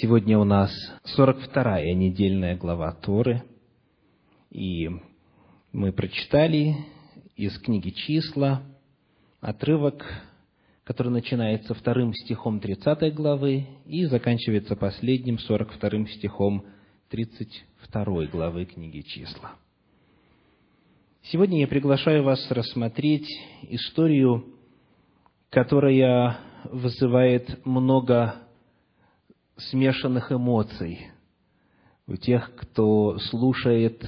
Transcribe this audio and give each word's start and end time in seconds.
Сегодня 0.00 0.38
у 0.38 0.44
нас 0.44 0.70
42-я 1.14 1.94
недельная 1.94 2.56
глава 2.56 2.90
Торы, 2.92 3.42
и 4.50 4.88
мы 5.72 5.92
прочитали 5.92 6.74
из 7.36 7.58
книги 7.58 7.90
«Числа» 7.90 8.62
отрывок, 9.42 10.02
который 10.84 11.12
начинается 11.12 11.74
вторым 11.74 12.14
стихом 12.14 12.60
30 12.60 13.12
главы 13.12 13.66
и 13.84 14.06
заканчивается 14.06 14.74
последним 14.74 15.38
42 15.38 16.06
стихом 16.06 16.64
32 17.10 18.24
главы 18.28 18.64
книги 18.64 19.02
«Числа». 19.02 19.52
Сегодня 21.24 21.60
я 21.60 21.68
приглашаю 21.68 22.22
вас 22.22 22.50
рассмотреть 22.50 23.28
историю, 23.68 24.46
которая 25.50 26.38
вызывает 26.64 27.66
много 27.66 28.36
смешанных 29.68 30.32
эмоций 30.32 31.10
у 32.06 32.16
тех, 32.16 32.54
кто 32.56 33.18
слушает 33.18 34.04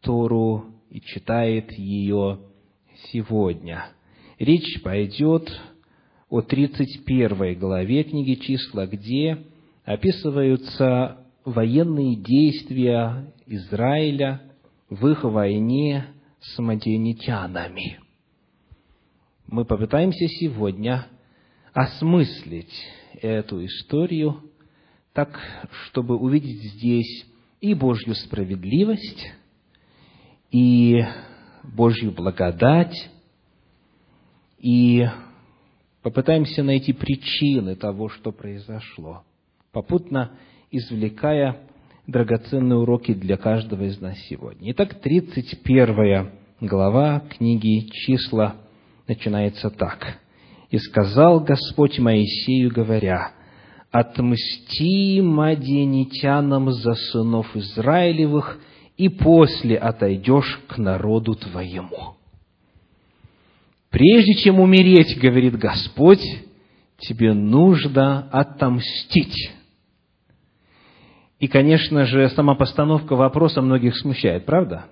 Тору 0.00 0.66
и 0.90 1.00
читает 1.00 1.72
ее 1.72 2.40
сегодня. 3.12 3.86
Речь 4.38 4.82
пойдет 4.82 5.50
о 6.28 6.40
31 6.40 7.58
главе 7.58 8.04
книги 8.04 8.34
«Числа», 8.34 8.86
где 8.86 9.44
описываются 9.84 11.18
военные 11.44 12.16
действия 12.16 13.32
Израиля 13.46 14.42
в 14.90 15.06
их 15.06 15.24
войне 15.24 16.06
с 16.40 16.58
мадианитянами. 16.58 18.00
Мы 19.46 19.64
попытаемся 19.64 20.26
сегодня 20.26 21.06
осмыслить 21.72 22.72
эту 23.22 23.64
историю 23.64 24.45
так, 25.16 25.40
чтобы 25.86 26.14
увидеть 26.14 26.62
здесь 26.74 27.24
и 27.62 27.72
Божью 27.72 28.14
справедливость, 28.14 29.26
и 30.50 31.02
Божью 31.62 32.12
благодать, 32.12 33.10
и 34.58 35.06
попытаемся 36.02 36.62
найти 36.62 36.92
причины 36.92 37.76
того, 37.76 38.10
что 38.10 38.30
произошло, 38.30 39.24
попутно 39.72 40.32
извлекая 40.70 41.62
драгоценные 42.06 42.78
уроки 42.78 43.14
для 43.14 43.38
каждого 43.38 43.84
из 43.84 43.98
нас 43.98 44.18
сегодня. 44.28 44.72
Итак, 44.72 45.00
31 45.00 46.30
глава 46.60 47.20
книги 47.20 47.88
«Числа» 47.90 48.56
начинается 49.08 49.70
так. 49.70 50.18
«И 50.70 50.76
сказал 50.76 51.40
Господь 51.40 51.98
Моисею, 51.98 52.70
говоря, 52.70 53.32
«Отмсти 53.98 55.22
мадианитянам 55.22 56.70
за 56.70 56.92
сынов 56.92 57.56
Израилевых, 57.56 58.58
и 58.98 59.08
после 59.08 59.78
отойдешь 59.78 60.60
к 60.68 60.76
народу 60.76 61.34
твоему». 61.34 62.16
Прежде 63.88 64.34
чем 64.34 64.60
умереть, 64.60 65.18
говорит 65.18 65.56
Господь, 65.56 66.22
тебе 66.98 67.32
нужно 67.32 68.28
отомстить. 68.30 69.50
И, 71.38 71.48
конечно 71.48 72.04
же, 72.04 72.28
сама 72.28 72.54
постановка 72.54 73.16
вопроса 73.16 73.62
многих 73.62 73.96
смущает, 73.96 74.44
правда? 74.44 74.86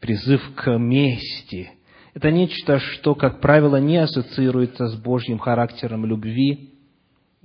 Призыв 0.00 0.40
к 0.54 0.78
мести– 0.78 1.70
это 2.14 2.30
нечто, 2.30 2.78
что, 2.78 3.14
как 3.14 3.42
правило, 3.42 3.76
не 3.76 3.98
ассоциируется 3.98 4.88
с 4.88 4.94
Божьим 4.94 5.38
характером 5.38 6.06
любви 6.06 6.75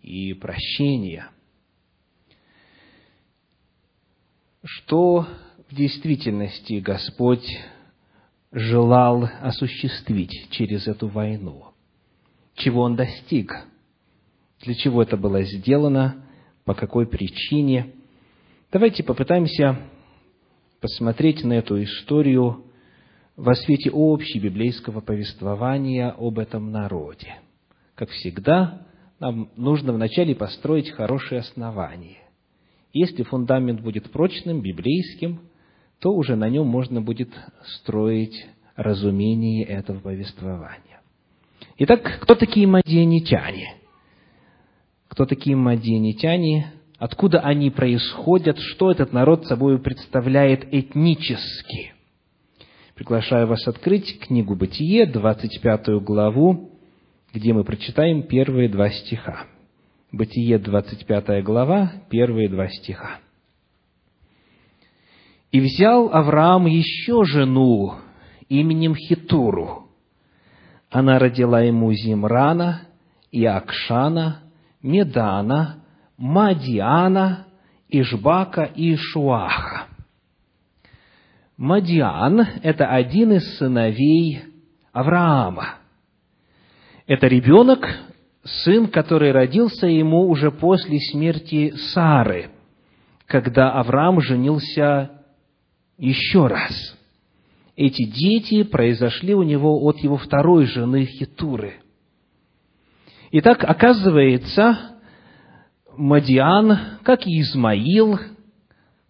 и 0.02 0.33
прощения. 0.33 1.30
Что 4.63 5.27
в 5.69 5.75
действительности 5.75 6.80
Господь 6.80 7.47
желал 8.52 9.27
осуществить 9.42 10.49
через 10.52 10.87
эту 10.87 11.08
войну? 11.08 11.67
Чего 12.55 12.81
Он 12.81 12.95
достиг? 12.95 13.53
Для 14.61 14.76
чего 14.76 15.02
это 15.02 15.17
было 15.17 15.42
сделано? 15.43 16.26
По 16.65 16.76
какой 16.76 17.08
причине? 17.08 17.93
Давайте 18.71 19.03
попытаемся 19.03 19.80
посмотреть 20.80 21.43
на 21.43 21.53
эту 21.53 21.81
историю 21.83 22.65
во 23.36 23.55
свете 23.55 23.89
общебиблейского 23.92 25.02
повествования 25.02 26.11
об 26.11 26.37
этом 26.37 26.71
народе. 26.71 27.39
Как 27.95 28.09
всегда, 28.09 28.86
нам 29.21 29.49
нужно 29.55 29.93
вначале 29.93 30.36
построить 30.36 30.89
хорошее 30.89 31.42
основание. 31.42 32.17
Если 32.92 33.21
фундамент 33.21 33.80
будет 33.80 34.11
прочным, 34.11 34.61
библейским, 34.61 35.42
то 35.99 36.11
уже 36.11 36.36
на 36.36 36.49
нем 36.49 36.67
можно 36.67 37.02
будет 37.02 37.30
строить 37.64 38.48
разумение 38.76 39.64
этого 39.64 39.99
повествования. 39.99 41.02
Итак, 41.77 42.20
кто 42.21 42.33
такие 42.33 42.65
мадианитяне? 42.65 43.76
Кто 45.08 45.26
такие 45.27 45.55
мадианитяне? 45.55 46.73
Откуда 46.98 47.42
они 47.42 47.70
происходят? 47.70 48.58
Что 48.58 48.92
этот 48.92 49.14
народ 49.14 49.45
собой 49.45 49.77
представляет 49.77 50.73
этнически? 50.73 51.93
Приглашаю 52.95 53.48
вас 53.48 53.67
открыть 53.67 54.20
книгу 54.20 54.55
«Бытие», 54.55 55.05
25 55.05 56.03
главу, 56.03 56.70
где 57.33 57.53
мы 57.53 57.64
прочитаем 57.64 58.23
первые 58.23 58.69
два 58.69 58.89
стиха. 58.89 59.45
Бытие, 60.11 60.59
25 60.59 61.43
глава, 61.43 61.92
первые 62.09 62.49
два 62.49 62.67
стиха. 62.67 63.19
«И 65.52 65.59
взял 65.59 66.09
Авраам 66.14 66.65
еще 66.65 67.23
жену 67.23 67.95
именем 68.49 68.95
Хитуру. 68.95 69.87
Она 70.89 71.20
родила 71.20 71.61
ему 71.61 71.93
Зимрана, 71.93 72.87
и 73.31 73.45
Акшана, 73.45 74.43
Медана, 74.81 75.83
Мадиана, 76.17 77.47
Ишбака 77.87 78.64
и 78.64 78.95
Шуаха. 78.95 79.87
Мадиан– 81.58 82.41
это 82.64 82.87
один 82.87 83.33
из 83.33 83.58
сыновей 83.58 84.43
Авраама. 84.91 85.80
Это 87.11 87.27
ребенок, 87.27 87.86
сын, 88.42 88.88
который 88.88 89.33
родился 89.33 89.86
ему 89.86 90.30
уже 90.30 90.49
после 90.49 90.98
смерти 91.11 91.73
Сары, 91.92 92.52
когда 93.26 93.73
Авраам 93.73 94.22
женился 94.22 95.11
еще 95.98 96.48
раз. 96.48 96.71
Эти 97.76 98.05
дети 98.05 98.64
произошли 98.64 99.36
у 99.36 99.44
него 99.44 99.83
от 99.83 99.98
его 99.98 100.16
второй 100.16 100.67
жены 100.67 101.04
Хитуры. 101.04 101.82
Итак, 103.33 103.66
оказывается, 103.66 104.95
Мадиан, 105.98 106.80
как 107.04 107.27
и 107.27 107.42
Измаил, 107.42 108.21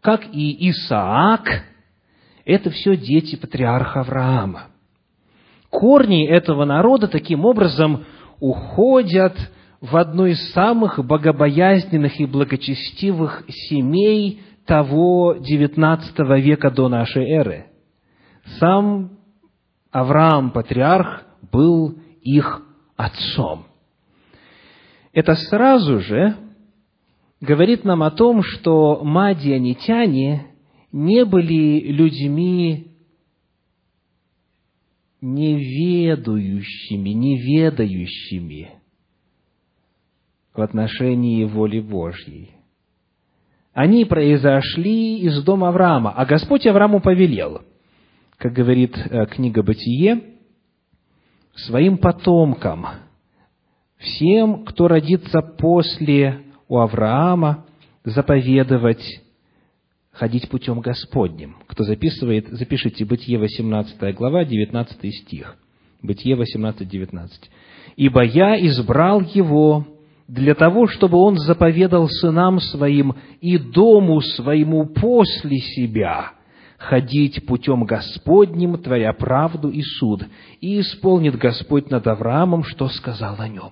как 0.01 0.23
и 0.33 0.71
Исаак– 0.71 1.65
это 2.45 2.71
все 2.71 2.97
дети 2.97 3.35
патриарха 3.35 3.99
Авраама. 3.99 4.70
Корни 5.71 6.27
этого 6.27 6.65
народа 6.65 7.07
таким 7.07 7.45
образом 7.45 8.03
уходят 8.39 9.35
в 9.79 9.95
одну 9.95 10.25
из 10.25 10.51
самых 10.51 11.03
богобоязненных 11.03 12.19
и 12.19 12.25
благочестивых 12.25 13.43
семей 13.47 14.41
того 14.65 15.35
XIX 15.37 16.41
века 16.41 16.69
до 16.69 16.89
нашей 16.89 17.25
эры. 17.31 17.67
Сам 18.59 19.11
Авраам, 19.91 20.51
патриарх, 20.51 21.23
был 21.51 21.97
их 22.21 22.61
отцом. 22.95 23.65
Это 25.13 25.35
сразу 25.35 25.99
же 25.99 26.35
говорит 27.39 27.85
нам 27.85 28.03
о 28.03 28.11
том, 28.11 28.43
что 28.43 29.03
мадианитяне 29.03 30.47
не 30.91 31.25
были 31.25 31.91
людьми 31.91 32.90
неведающими, 35.21 37.09
неведающими 37.09 38.69
в 40.53 40.61
отношении 40.61 41.45
воли 41.45 41.79
Божьей. 41.79 42.51
Они 43.73 44.03
произошли 44.03 45.19
из 45.19 45.41
дома 45.43 45.69
Авраама, 45.69 46.11
а 46.11 46.25
Господь 46.25 46.67
Аврааму 46.67 46.99
повелел, 46.99 47.61
как 48.37 48.51
говорит 48.51 48.97
э, 48.97 49.27
книга 49.27 49.63
Бытие, 49.63 50.23
своим 51.55 51.97
потомкам, 51.97 52.87
всем, 53.97 54.65
кто 54.65 54.89
родится 54.89 55.41
после 55.41 56.41
у 56.67 56.79
Авраама, 56.79 57.65
заповедовать 58.03 59.21
ходить 60.11 60.49
путем 60.49 60.81
Господним. 60.81 61.57
Кто 61.67 61.83
записывает, 61.83 62.47
запишите 62.49 63.05
Бытие 63.05 63.37
18 63.37 64.15
глава, 64.15 64.45
19 64.45 65.15
стих. 65.15 65.57
Бытие 66.01 66.35
18, 66.35 66.87
19. 66.87 67.51
«Ибо 67.95 68.23
я 68.23 68.59
избрал 68.67 69.21
его 69.21 69.85
для 70.27 70.55
того, 70.55 70.87
чтобы 70.87 71.17
он 71.17 71.37
заповедал 71.37 72.07
сынам 72.07 72.59
своим 72.59 73.15
и 73.41 73.57
дому 73.57 74.21
своему 74.21 74.85
после 74.85 75.57
себя 75.59 76.33
ходить 76.81 77.45
путем 77.45 77.83
Господним, 77.83 78.77
творя 78.81 79.13
правду 79.13 79.69
и 79.69 79.83
суд, 79.83 80.23
и 80.61 80.79
исполнит 80.79 81.37
Господь 81.37 81.91
над 81.91 82.07
Авраамом, 82.07 82.63
что 82.63 82.87
сказал 82.87 83.35
о 83.37 83.47
нем. 83.47 83.71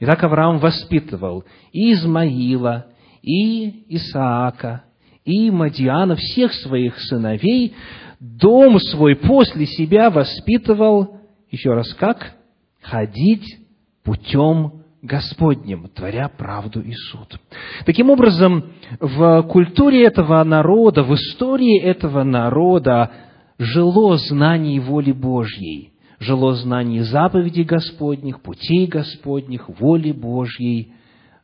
Итак, 0.00 0.24
Авраам 0.24 0.58
воспитывал 0.58 1.44
и 1.72 1.92
Измаила, 1.92 2.86
и 3.22 3.84
Исаака, 3.94 4.82
и 5.24 5.50
Мадиана, 5.50 6.16
всех 6.16 6.52
своих 6.52 6.98
сыновей, 7.00 7.74
дом 8.20 8.78
свой 8.78 9.16
после 9.16 9.66
себя 9.66 10.10
воспитывал, 10.10 11.18
еще 11.50 11.72
раз 11.72 11.92
как? 11.94 12.34
Ходить 12.82 13.58
путем 14.02 14.84
Господним, 15.02 15.88
творя 15.88 16.28
правду 16.28 16.80
и 16.80 16.92
суд. 16.92 17.38
Таким 17.84 18.10
образом, 18.10 18.72
в 19.00 19.42
культуре 19.42 20.04
этого 20.04 20.42
народа, 20.44 21.02
в 21.02 21.14
истории 21.14 21.78
этого 21.78 22.22
народа 22.22 23.10
жило 23.58 24.16
знание 24.16 24.80
воли 24.80 25.12
Божьей, 25.12 25.92
жило 26.18 26.54
знание 26.54 27.04
заповедей 27.04 27.64
Господних, 27.64 28.40
путей 28.40 28.86
Господних, 28.86 29.68
воли 29.68 30.12
Божьей 30.12 30.94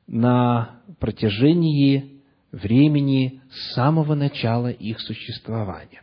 на 0.07 0.81
протяжении 0.99 2.20
времени 2.53 3.41
с 3.51 3.75
самого 3.75 4.15
начала 4.15 4.69
их 4.69 5.01
существования. 5.01 6.03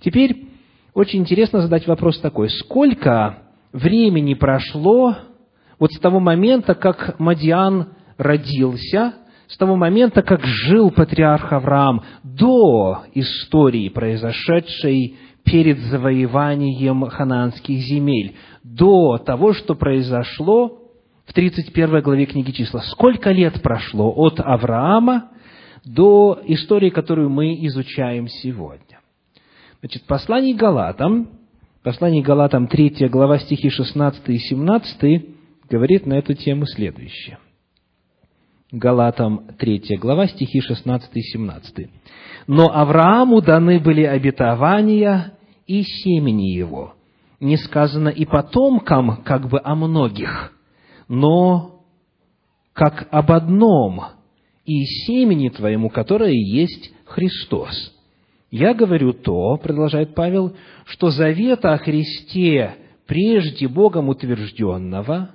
Теперь 0.00 0.48
очень 0.94 1.20
интересно 1.20 1.60
задать 1.60 1.86
вопрос 1.86 2.18
такой. 2.20 2.48
Сколько 2.50 3.42
времени 3.72 4.34
прошло 4.34 5.16
вот 5.78 5.92
с 5.92 5.98
того 5.98 6.20
момента, 6.20 6.74
как 6.74 7.18
Мадиан 7.18 7.88
родился, 8.16 9.14
с 9.46 9.56
того 9.56 9.76
момента, 9.76 10.22
как 10.22 10.44
жил 10.44 10.90
патриарх 10.90 11.52
Авраам, 11.52 12.02
до 12.24 13.04
истории, 13.14 13.88
произошедшей 13.90 15.16
перед 15.44 15.78
завоеванием 15.78 17.06
хананских 17.06 17.78
земель, 17.78 18.34
до 18.64 19.18
того, 19.18 19.52
что 19.52 19.74
произошло 19.76 20.80
в 21.26 21.32
31 21.32 22.02
главе 22.02 22.26
книги 22.26 22.50
числа. 22.50 22.80
Сколько 22.80 23.30
лет 23.30 23.62
прошло 23.62 24.12
от 24.16 24.40
Авраама 24.40 25.30
до 25.86 26.40
истории, 26.44 26.90
которую 26.90 27.30
мы 27.30 27.54
изучаем 27.66 28.28
сегодня? 28.28 29.00
Значит, 29.80 30.02
послание 30.06 30.54
Галатам, 30.54 31.28
послание 31.82 32.22
Галатам 32.22 32.66
3 32.66 33.08
глава 33.08 33.38
стихи 33.38 33.70
16 33.70 34.28
и 34.28 34.38
17 34.38 35.26
говорит 35.70 36.04
на 36.06 36.14
эту 36.14 36.34
тему 36.34 36.66
следующее. 36.66 37.38
Галатам 38.72 39.46
3 39.58 39.96
глава, 39.98 40.26
стихи 40.26 40.60
16 40.60 41.10
и 41.14 41.20
17. 41.20 41.88
«Но 42.48 42.64
Аврааму 42.74 43.40
даны 43.40 43.78
были 43.78 44.02
обетования 44.02 45.34
и 45.68 45.82
семени 45.82 46.50
его, 46.50 46.94
не 47.38 47.56
сказано 47.56 48.08
и 48.08 48.24
потомкам, 48.24 49.22
как 49.22 49.48
бы 49.48 49.60
о 49.62 49.76
многих, 49.76 50.52
но 51.08 51.84
как 52.72 53.06
об 53.12 53.30
одном, 53.30 54.15
и 54.66 54.84
семени 54.84 55.48
твоему, 55.48 55.88
которое 55.88 56.32
есть 56.32 56.92
Христос. 57.04 57.94
Я 58.50 58.74
говорю 58.74 59.12
то, 59.12 59.56
продолжает 59.56 60.14
Павел, 60.14 60.54
что 60.84 61.10
завета 61.10 61.72
о 61.72 61.78
Христе, 61.78 62.74
прежде 63.06 63.68
Богом 63.68 64.08
утвержденного, 64.08 65.30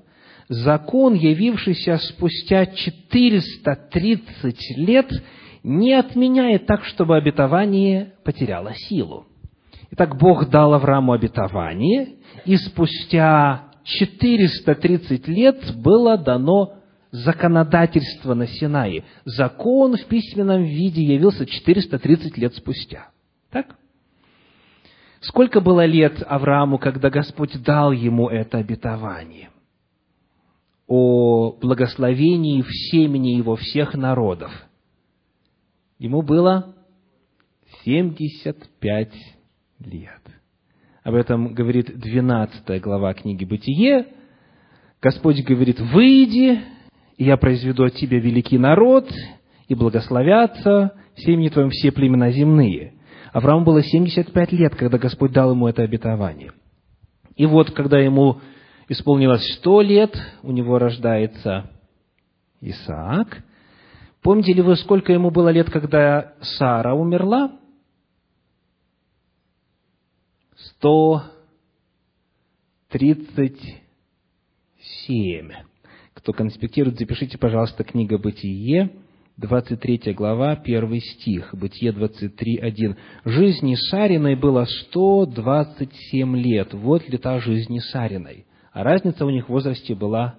закон, 0.50 1.13
явившийся 1.13 1.98
спустя 1.98 2.66
430 2.66 4.78
лет, 4.78 5.10
не 5.63 5.94
отменяет 5.94 6.66
так, 6.66 6.83
чтобы 6.86 7.16
обетование 7.16 8.13
потеряло 8.24 8.74
силу. 8.75 9.28
Итак, 9.92 10.18
Бог 10.18 10.50
дал 10.50 10.74
Аврааму 10.74 11.13
обетование, 11.13 12.16
и 12.45 12.56
спустя 12.56 13.66
430 13.83 15.28
лет 15.28 15.75
было 15.75 16.18
дано 16.18 16.81
законодательство 17.12 18.34
на 18.34 18.48
Синае. 18.48 19.04
Закон 19.25 19.98
в 19.98 20.06
письменном 20.06 20.63
виде 20.63 21.04
явился 21.04 21.46
430 21.46 22.38
лет 22.38 22.56
спустя. 22.56 23.10
Так? 23.50 23.75
Сколько 25.19 25.62
было 25.62 25.86
лет 25.86 26.24
Аврааму, 26.25 26.80
когда 26.80 27.10
Господь 27.10 27.62
дал 27.62 27.92
ему 27.92 28.30
это 28.30 28.58
обетование? 28.58 29.50
О 30.88 31.52
благословении 31.52 32.62
в 32.62 32.69
семени 32.72 33.36
его 33.36 33.56
всех 33.56 33.94
народов. 33.94 34.52
Ему 36.00 36.22
было 36.22 36.75
75 37.84 39.14
лет. 39.80 40.22
Об 41.04 41.16
этом 41.16 41.54
говорит 41.54 41.98
12 41.98 42.81
глава 42.81 43.14
книги 43.14 43.46
«Бытие». 43.46 44.07
Господь 45.02 45.44
говорит, 45.44 45.80
«Выйди, 45.80 46.62
я 47.23 47.38
произведу 47.38 47.83
от 47.83 47.95
тебя 47.95 48.19
великий 48.19 48.57
народ, 48.57 49.09
и 49.68 49.75
благословятся 49.75 50.94
в 51.15 51.21
семени 51.21 51.50
твоем 51.50 51.69
все 51.69 51.91
племена 51.91 52.31
земные». 52.31 52.94
Аврааму 53.33 53.63
было 53.63 53.81
75 53.81 54.51
лет, 54.51 54.75
когда 54.75 54.97
Господь 54.97 55.31
дал 55.31 55.51
ему 55.51 55.68
это 55.68 55.83
обетование. 55.83 56.51
И 57.38 57.45
вот, 57.45 57.71
когда 57.71 57.97
ему 57.97 58.41
исполнилось 58.89 59.45
100 59.59 59.81
лет, 59.81 60.18
у 60.44 60.51
него 60.51 60.77
рождается 60.77 61.69
Исаак. 62.59 63.44
Помните 64.21 64.51
ли 64.53 64.62
вы, 64.62 64.75
сколько 64.75 65.13
ему 65.13 65.31
было 65.31 65.50
лет, 65.50 65.69
когда 65.69 66.33
Сара 66.41 66.94
умерла? 66.94 67.57
сто 70.56 71.23
тридцать 72.89 73.81
семь. 74.79 75.51
Кто 76.21 76.33
конспектирует, 76.33 77.00
запишите, 77.00 77.39
пожалуйста, 77.39 77.83
книга 77.83 78.19
«Бытие», 78.19 78.91
23 79.38 80.13
глава, 80.13 80.51
1 80.51 81.00
стих, 81.00 81.50
Бытие 81.56 81.91
23, 81.91 82.57
1. 82.57 82.95
«Жизни 83.25 83.73
Сариной 83.73 84.35
было 84.35 84.65
127 84.65 86.38
лет». 86.38 86.75
Вот 86.75 87.09
лета 87.09 87.39
жизни 87.39 87.79
Сариной. 87.79 88.45
А 88.71 88.83
разница 88.83 89.25
у 89.25 89.31
них 89.31 89.45
в 89.45 89.50
возрасте 89.50 89.95
была 89.95 90.35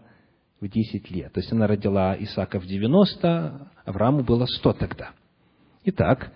в 0.61 0.69
10 0.69 1.11
лет. 1.11 1.33
То 1.33 1.41
есть 1.41 1.53
она 1.53 1.67
родила 1.67 2.15
Исаака 2.17 2.61
в 2.61 2.67
90, 2.67 3.69
Аврааму 3.85 4.23
было 4.23 4.47
100 4.47 4.75
тогда. 4.75 5.11
Итак, 5.85 6.31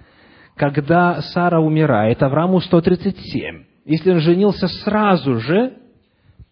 когда 0.57 1.23
Сара 1.23 1.61
умирает, 1.61 2.21
Аврааму 2.21 2.61
137. 2.61 3.65
Если 3.85 4.11
он 4.11 4.19
женился 4.19 4.67
сразу 4.67 5.39
же 5.39 5.75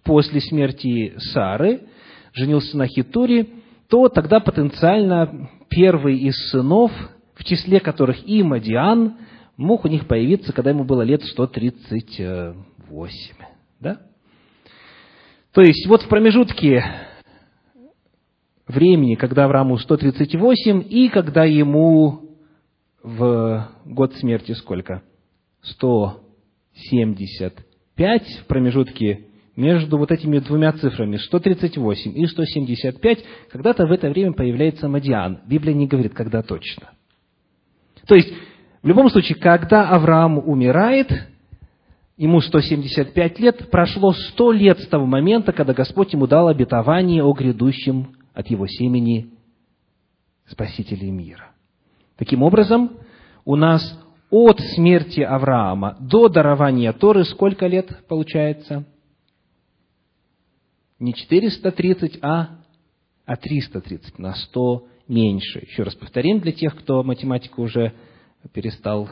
после 0.05 0.41
смерти 0.41 1.15
Сары, 1.19 1.89
женился 2.35 2.77
на 2.77 2.87
Хитуре, 2.87 3.47
то 3.89 4.09
тогда 4.09 4.41
потенциально 4.41 5.49
первый 5.71 6.19
из 6.19 6.35
сынов, 6.51 6.93
в 7.35 7.45
числе 7.45 7.81
которых 7.81 8.29
и 8.29 8.43
Мадиан, 8.43 9.15
мог 9.57 9.85
у 9.85 9.89
них 9.89 10.07
появиться, 10.07 10.53
когда 10.53 10.71
ему 10.71 10.85
было 10.85 11.03
лет 11.03 11.23
138. 11.23 13.37
Да? 13.81 14.01
То 15.53 15.63
есть, 15.63 15.87
вот 15.87 16.03
в 16.03 16.09
промежутке 16.09 16.85
времени, 18.67 19.15
когда 19.15 19.45
Аврааму 19.45 19.79
138, 19.79 20.85
и 20.89 21.09
когда 21.09 21.45
ему 21.45 22.31
в 23.03 23.69
год 23.85 24.15
смерти 24.15 24.53
сколько? 24.53 25.03
100 25.63 26.21
75 26.75 28.41
в 28.43 28.47
промежутке 28.47 29.27
между 29.57 29.99
вот 29.99 30.11
этими 30.11 30.39
двумя 30.39 30.73
цифрами 30.73 31.17
138 31.17 32.19
и 32.19 32.27
175, 32.27 33.25
когда-то 33.51 33.87
в 33.87 33.93
это 33.93 34.09
время 34.09 34.33
появляется 34.33 34.89
Мадиан. 34.89 35.41
Библия 35.47 35.75
не 35.75 35.87
говорит, 35.87 36.15
когда 36.15 36.43
точно. 36.43 36.91
То 38.07 38.15
есть, 38.15 38.33
в 38.83 38.89
любом 38.89 39.09
случае, 39.11 39.39
когда 39.39 39.89
Авраам 39.89 40.39
умирает, 40.39 41.11
ему 42.17 42.41
175 42.41 43.39
лет, 43.39 43.71
прошло 43.71 44.13
100 44.13 44.53
лет 44.53 44.81
с 44.81 44.89
того 44.89 45.07
момента, 45.07 45.53
когда 45.53 45.73
Господь 45.73 46.13
ему 46.13 46.27
дал 46.27 46.49
обетование 46.49 47.23
о 47.23 47.33
грядущем 47.33 48.17
от 48.35 48.49
его 48.49 48.67
семени 48.67 49.31
Спасителе 50.47 51.11
мира. 51.11 51.53
Таким 52.17 52.43
образом, 52.43 52.99
у 53.45 53.57
нас 53.57 53.99
от 54.31 54.61
смерти 54.61 55.21
Авраама 55.21 55.97
до 56.01 56.29
дарования 56.29 56.93
Торы 56.93 57.25
сколько 57.25 57.67
лет 57.67 58.07
получается? 58.09 58.85
Не 61.05 61.13
430, 61.13 62.19
а, 62.23 62.61
а 63.27 63.37
330, 63.37 64.19
на 64.19 64.35
100 64.35 64.87
меньше. 65.07 65.59
Еще 65.59 65.83
раз 65.83 65.95
повторим 65.95 66.41
для 66.41 66.53
тех, 66.53 66.75
кто 66.75 67.03
математику 67.03 67.61
уже 67.61 67.93
перестал 68.55 69.11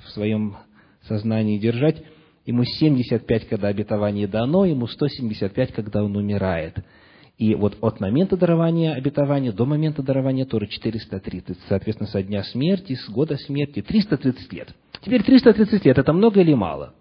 в 0.00 0.10
своем 0.10 0.56
сознании 1.02 1.60
держать. 1.60 2.02
Ему 2.44 2.64
75, 2.64 3.46
когда 3.46 3.68
обетование 3.68 4.26
дано, 4.26 4.64
ему 4.64 4.88
175, 4.88 5.74
когда 5.74 6.02
он 6.02 6.16
умирает. 6.16 6.74
И 7.36 7.54
вот 7.54 7.78
от 7.82 8.00
момента 8.00 8.36
дарования 8.36 8.94
обетования 8.94 9.52
до 9.52 9.64
момента 9.64 10.02
дарования 10.02 10.44
Торы 10.44 10.66
430, 10.66 11.56
соответственно, 11.68 12.10
со 12.10 12.20
дня 12.20 12.42
смерти, 12.42 12.96
с 12.96 13.08
года 13.08 13.36
смерти, 13.36 13.80
330 13.80 14.52
лет. 14.52 14.74
Теперь 15.02 15.22
330 15.22 15.84
лет– 15.84 15.98
это 16.00 16.12
много 16.12 16.40
или 16.40 16.54
мало? 16.54 16.94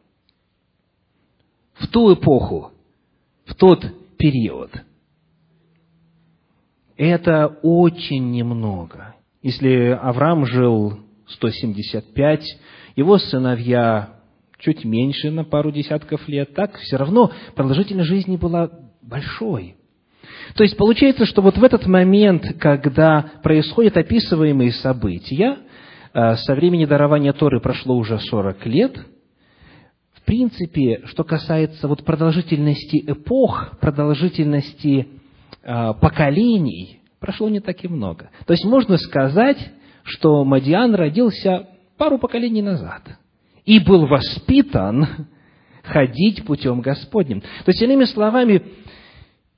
В 1.73 1.87
ту 1.87 2.13
эпоху, 2.13 2.71
в 3.45 3.55
тот 3.55 3.83
период. 4.17 4.71
Это 6.97 7.47
очень 7.61 8.31
немного. 8.31 9.15
Если 9.41 9.97
Авраам 10.01 10.45
жил 10.45 10.99
175, 11.27 12.43
его 12.95 13.17
сыновья 13.19 14.15
чуть 14.59 14.83
меньше, 14.83 15.29
на 15.29 15.43
пару 15.43 15.71
десятков 15.71 16.27
лет, 16.27 16.53
так 16.55 16.75
все 16.77 16.97
равно 16.97 17.31
продолжительность 17.55 18.09
жизни 18.09 18.37
была 18.37 18.71
большой. 19.01 19.75
То 20.55 20.63
есть 20.63 20.77
получается, 20.77 21.25
что 21.25 21.41
вот 21.41 21.57
в 21.57 21.63
этот 21.63 21.85
момент, 21.85 22.55
когда 22.59 23.31
происходят 23.43 23.97
описываемые 23.97 24.71
события, 24.71 25.57
э, 26.13 26.35
со 26.35 26.55
времени 26.55 26.85
дарования 26.85 27.33
Торы 27.33 27.61
прошло 27.61 27.95
уже 27.95 28.19
40 28.19 28.65
лет, 28.65 28.97
принципе, 30.27 31.01
что 31.05 31.23
касается 31.23 31.87
вот 31.87 32.03
продолжительности 32.03 33.03
эпох, 33.07 33.79
продолжительности 33.79 35.07
э, 35.63 35.93
поколений, 35.99 36.99
прошло 37.19 37.49
не 37.49 37.61
так 37.61 37.83
и 37.83 37.87
много. 37.87 38.29
То 38.45 38.51
есть 38.51 38.65
можно 38.65 38.97
сказать, 38.97 39.57
что 40.03 40.43
Мадиан 40.43 40.93
родился 40.93 41.69
пару 41.97 42.19
поколений 42.19 42.61
назад 42.61 43.03
и 43.65 43.79
был 43.79 44.05
воспитан 44.05 45.27
ходить 45.81 46.45
путем 46.45 46.81
Господним. 46.81 47.39
То 47.39 47.67
есть, 47.67 47.81
иными 47.81 48.03
словами, 48.03 48.63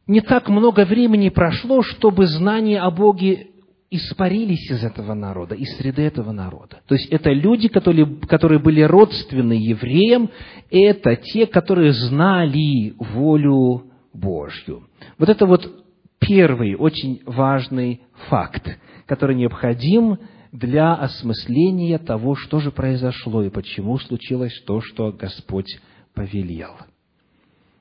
не 0.06 0.22
так 0.22 0.50
много 0.50 0.86
времени 0.86 1.30
прошло, 1.30 1.82
чтобы 1.82 2.28
знания 2.28 2.80
о 2.80 2.92
Боге 2.92 3.48
испарились 3.92 4.70
из 4.70 4.84
этого 4.84 5.14
народа, 5.14 5.56
из 5.56 5.76
среды 5.78 6.04
этого 6.04 6.32
народа. 6.32 6.82
То 6.88 6.96
есть 6.96 7.08
это 7.08 7.32
люди, 7.32 7.68
которые, 7.70 8.06
которые 8.28 8.60
были 8.60 8.82
родственны 8.82 9.54
евреям, 9.54 10.30
это 10.70 11.16
те, 11.16 11.48
которые 11.48 11.94
знали 11.94 12.94
волю 13.00 13.86
Божью. 14.14 14.88
Вот 15.18 15.30
это 15.30 15.46
вот 15.46 15.86
первый 16.20 16.76
очень 16.76 17.22
важный 17.26 18.02
факт, 18.30 18.78
который 19.08 19.36
необходим 19.36 20.20
для 20.52 20.94
осмысления 20.94 21.98
того, 21.98 22.36
что 22.36 22.60
же 22.60 22.72
произошло 22.72 23.44
и 23.44 23.50
почему 23.50 23.98
случилось 23.98 24.62
то, 24.66 24.82
что 24.82 25.12
Господь 25.12 25.80
повелел. 26.14 26.76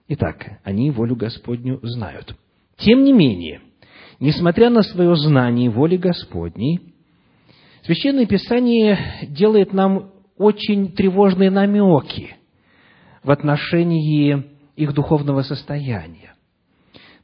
Итак, 0.09 0.61
они 0.65 0.91
волю 0.91 1.17
Господню 1.17 1.81
знают. 1.83 2.35
Тем 2.79 3.05
не 3.05 3.13
менее, 3.13 3.61
несмотря 4.21 4.71
на 4.71 4.83
свое 4.83 5.17
знание 5.17 5.71
воли 5.71 5.97
Господней, 5.97 6.81
Священное 7.85 8.27
Писание 8.27 8.99
делает 9.31 9.73
нам 9.73 10.11
очень 10.37 10.93
тревожные 10.93 11.51
намеки 11.51 12.37
в 13.23 13.31
отношении 13.31 14.45
их 14.77 14.93
духовного 14.93 15.43
состояния. 15.43 16.35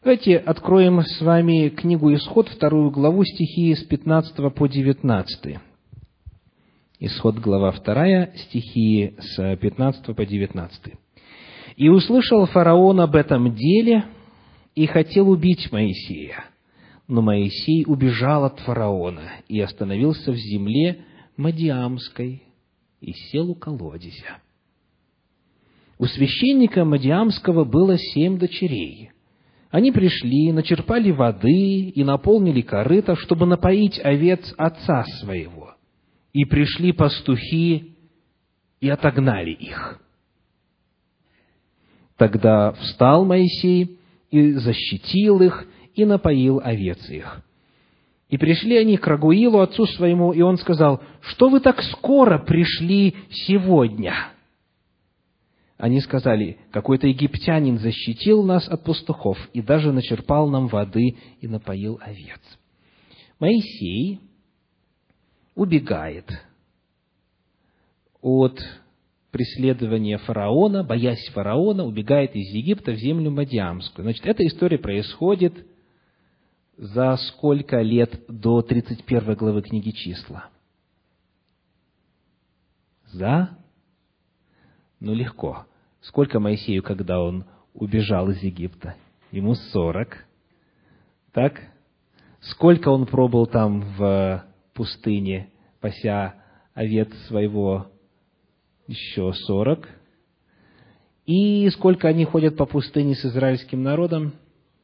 Давайте 0.03 0.37
откроем 0.39 1.03
с 1.03 1.21
вами 1.21 1.69
книгу 1.69 2.15
Исход, 2.15 2.49
вторую 2.49 2.91
главу, 2.91 3.25
стихи 3.25 3.75
с 3.75 3.85
15 3.85 4.55
по 4.55 4.67
19. 4.67 5.59
Исход, 7.01 7.37
глава 7.37 7.73
2, 7.73 8.27
стихи 8.37 9.15
с 9.19 9.57
15 9.57 10.17
по 10.17 10.25
19. 10.27 10.95
И 11.77 11.89
услышал 11.89 12.47
фараон 12.47 13.01
об 13.01 13.17
этом 13.17 13.55
деле 13.55 14.05
и 14.75 14.87
хотел 14.87 15.29
убить 15.29 15.71
Моисея. 15.73 16.45
Но 17.07 17.21
Моисей 17.21 17.85
убежал 17.87 18.45
от 18.45 18.61
фараона 18.61 19.33
и 19.49 19.61
остановился 19.61 20.33
в 20.33 20.37
земле 20.37 21.05
Мадиамской 21.37 22.43
и 23.01 23.13
сел 23.13 23.51
у 23.51 23.55
колодезя. 23.55 24.39
У 25.99 26.07
священника 26.07 26.85
Мадиамского 26.85 27.65
было 27.65 27.99
семь 27.99 28.39
дочерей. 28.39 29.11
Они 29.71 29.93
пришли, 29.93 30.53
начерпали 30.53 31.11
воды 31.11 31.89
и 31.89 32.05
наполнили 32.05 32.63
корыто, 32.63 33.17
чтобы 33.17 33.47
напоить 33.47 34.01
овец 34.03 34.55
отца 34.57 35.05
своего. 35.21 35.75
И 36.33 36.45
пришли 36.45 36.93
пастухи 36.93 37.97
и 38.81 38.89
отогнали 38.89 39.51
их. 39.51 40.01
Тогда 42.17 42.73
встал 42.73 43.25
Моисей 43.25 43.99
и 44.31 44.53
защитил 44.53 45.41
их, 45.43 45.67
и 45.95 46.05
напоил 46.05 46.61
овец 46.63 47.09
их. 47.09 47.43
И 48.29 48.39
пришли 48.39 48.77
они 48.77 48.97
к 48.97 49.07
Рагуилу, 49.07 49.61
отцу 49.61 49.87
своему, 49.87 50.33
и 50.33 50.41
он 50.41 50.59
сказал, 50.59 51.03
что 51.21 51.49
вы 51.49 51.61
так 51.61 51.83
скоро 51.83 52.39
пришли 52.39 53.15
сегодня? 53.31 54.15
Они 55.77 56.01
сказали, 56.01 56.59
какой-то 56.71 57.07
египтянин 57.07 57.79
защитил 57.79 58.43
нас 58.43 58.69
от 58.69 58.85
пастухов 58.85 59.39
и 59.53 59.61
даже 59.61 59.93
начерпал 59.93 60.49
нам 60.49 60.69
воды 60.69 61.17
и 61.41 61.47
напоил 61.47 61.99
овец. 62.01 62.41
Моисей 63.39 64.21
убегает 65.55 66.27
от 68.23 68.59
преследования 69.31 70.19
фараона, 70.19 70.85
боясь 70.85 71.29
фараона, 71.35 71.85
убегает 71.85 72.35
из 72.35 72.55
Египта 72.55 72.93
в 72.93 72.97
землю 72.97 73.31
Мадиамскую. 73.31 74.05
Значит, 74.05 74.25
эта 74.27 74.47
история 74.47 74.79
происходит 74.79 75.67
за 76.77 77.17
сколько 77.17 77.81
лет 77.81 78.25
до 78.29 78.63
31 78.63 79.35
главы 79.35 79.63
книги 79.63 79.91
числа? 79.91 80.51
За? 83.07 83.57
Ну, 85.01 85.15
легко. 85.15 85.67
Сколько 86.01 86.41
Моисею, 86.41 86.83
когда 86.83 87.21
он 87.21 87.45
убежал 87.73 88.29
из 88.31 88.43
Египта? 88.43 88.97
Ему 89.31 89.55
40. 89.55 90.27
Так? 91.33 91.61
Сколько 92.41 92.89
он 92.89 93.07
пробыл 93.07 93.47
там 93.47 93.81
в 93.97 94.45
пустыне, 94.75 95.51
пася 95.81 96.35
овец 96.75 97.13
своего 97.27 97.87
еще 98.87 99.33
сорок. 99.33 99.89
И 101.25 101.71
сколько 101.71 102.09
они 102.09 102.25
ходят 102.25 102.57
по 102.57 102.67
пустыне 102.67 103.15
с 103.15 103.25
израильским 103.25 103.83
народом? 103.83 104.35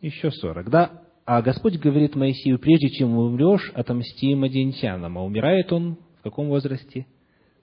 Еще 0.00 0.30
сорок. 0.30 0.70
Да? 0.70 1.02
А 1.32 1.42
Господь 1.42 1.78
говорит 1.78 2.16
Моисею, 2.16 2.58
прежде 2.58 2.90
чем 2.90 3.16
умрешь, 3.16 3.70
отомсти 3.76 4.34
мадиентянам. 4.34 5.16
А 5.16 5.22
умирает 5.22 5.72
он 5.72 5.96
в 6.18 6.22
каком 6.24 6.48
возрасте? 6.48 7.06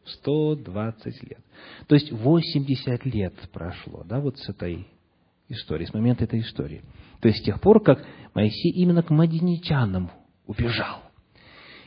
В 0.05 0.09
120 0.09 1.24
лет. 1.24 1.39
То 1.88 1.95
есть 1.95 2.09
80 2.09 3.05
лет 3.07 3.33
прошло, 3.51 4.05
да, 4.05 4.21
вот 4.21 4.39
с 4.39 4.47
этой 4.47 4.88
истории, 5.50 5.83
с 5.83 5.93
момента 5.93 6.24
этой 6.24 6.39
истории. 6.39 6.81
То 7.19 7.27
есть 7.27 7.41
с 7.41 7.43
тех 7.43 7.59
пор, 7.59 7.83
как 7.83 8.05
Моисей 8.33 8.71
именно 8.71 9.03
к 9.03 9.09
мадинитянам 9.09 10.12
убежал. 10.45 11.01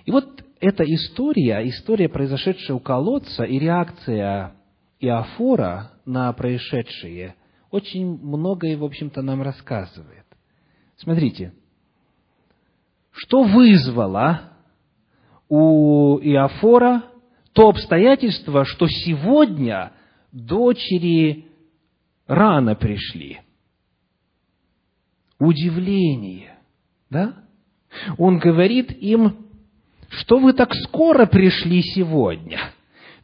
И 0.04 0.10
вот 0.10 0.44
эта 0.60 0.84
история, 0.84 1.66
история, 1.66 2.10
произошедшая 2.10 2.76
у 2.76 2.80
колодца, 2.80 3.44
и 3.44 3.58
реакция 3.58 4.52
Иофора 4.98 5.92
на 6.04 6.30
происшедшее, 6.34 7.36
очень 7.70 8.18
многое, 8.18 8.76
в 8.76 8.84
общем-то, 8.84 9.22
нам 9.22 9.40
рассказывает. 9.40 10.26
Смотрите, 10.98 11.54
что 13.12 13.42
вызвало 13.42 14.52
у 15.48 16.18
Иофора 16.18 17.04
то 17.52 17.68
обстоятельство, 17.68 18.64
что 18.64 18.86
сегодня 18.88 19.92
дочери 20.32 21.46
рано 22.26 22.74
пришли. 22.74 23.40
Удивление, 25.38 26.58
да? 27.08 27.34
Он 28.18 28.38
говорит 28.38 28.92
им, 28.92 29.46
что 30.10 30.38
вы 30.38 30.52
так 30.52 30.72
скоро 30.74 31.26
пришли 31.26 31.82
сегодня? 31.82 32.58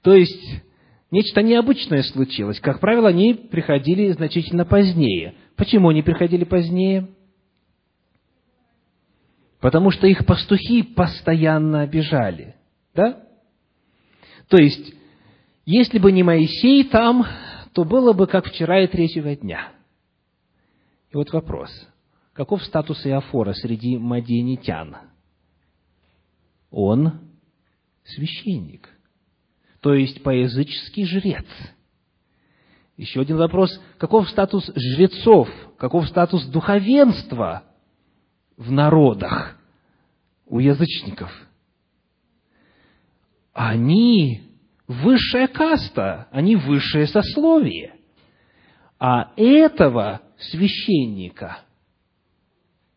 То 0.02 0.14
есть, 0.14 0.62
нечто 1.10 1.42
необычное 1.42 2.02
случилось. 2.02 2.58
Как 2.58 2.80
правило, 2.80 3.08
они 3.08 3.34
приходили 3.34 4.10
значительно 4.12 4.64
позднее. 4.64 5.34
Почему 5.56 5.90
они 5.90 6.02
приходили 6.02 6.44
позднее? 6.44 7.08
Потому 9.60 9.90
что 9.90 10.06
их 10.06 10.26
пастухи 10.26 10.82
постоянно 10.82 11.82
обижали. 11.82 12.54
Да? 12.94 13.22
То 14.48 14.58
есть, 14.58 14.94
если 15.64 15.98
бы 15.98 16.12
не 16.12 16.22
Моисей 16.22 16.84
там, 16.84 17.26
то 17.72 17.84
было 17.84 18.12
бы 18.12 18.26
как 18.26 18.46
вчера 18.46 18.82
и 18.82 18.86
третьего 18.86 19.34
дня. 19.34 19.72
И 21.10 21.16
вот 21.16 21.32
вопрос. 21.32 21.70
Каков 22.32 22.62
статус 22.64 23.06
Иофора 23.06 23.52
среди 23.54 23.96
мадианитян? 23.96 24.96
он 26.76 27.20
священник, 28.04 28.88
то 29.80 29.94
есть 29.94 30.22
поязыческий 30.22 31.06
жрец. 31.06 31.46
Еще 32.96 33.20
один 33.20 33.38
вопрос, 33.38 33.80
каков 33.98 34.28
статус 34.28 34.70
жрецов, 34.74 35.48
каков 35.78 36.06
статус 36.08 36.44
духовенства 36.46 37.64
в 38.56 38.70
народах, 38.72 39.56
у 40.46 40.58
язычников. 40.58 41.30
Они 43.52 44.42
высшая 44.86 45.48
каста, 45.48 46.28
они 46.30 46.56
высшее 46.56 47.06
сословие. 47.06 47.94
А 48.98 49.32
этого 49.36 50.22
священника 50.38 51.58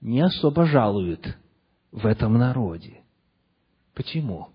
не 0.01 0.21
особо 0.21 0.65
жалуют 0.65 1.37
в 1.91 2.05
этом 2.05 2.33
народе. 2.33 3.01
Почему? 3.93 4.49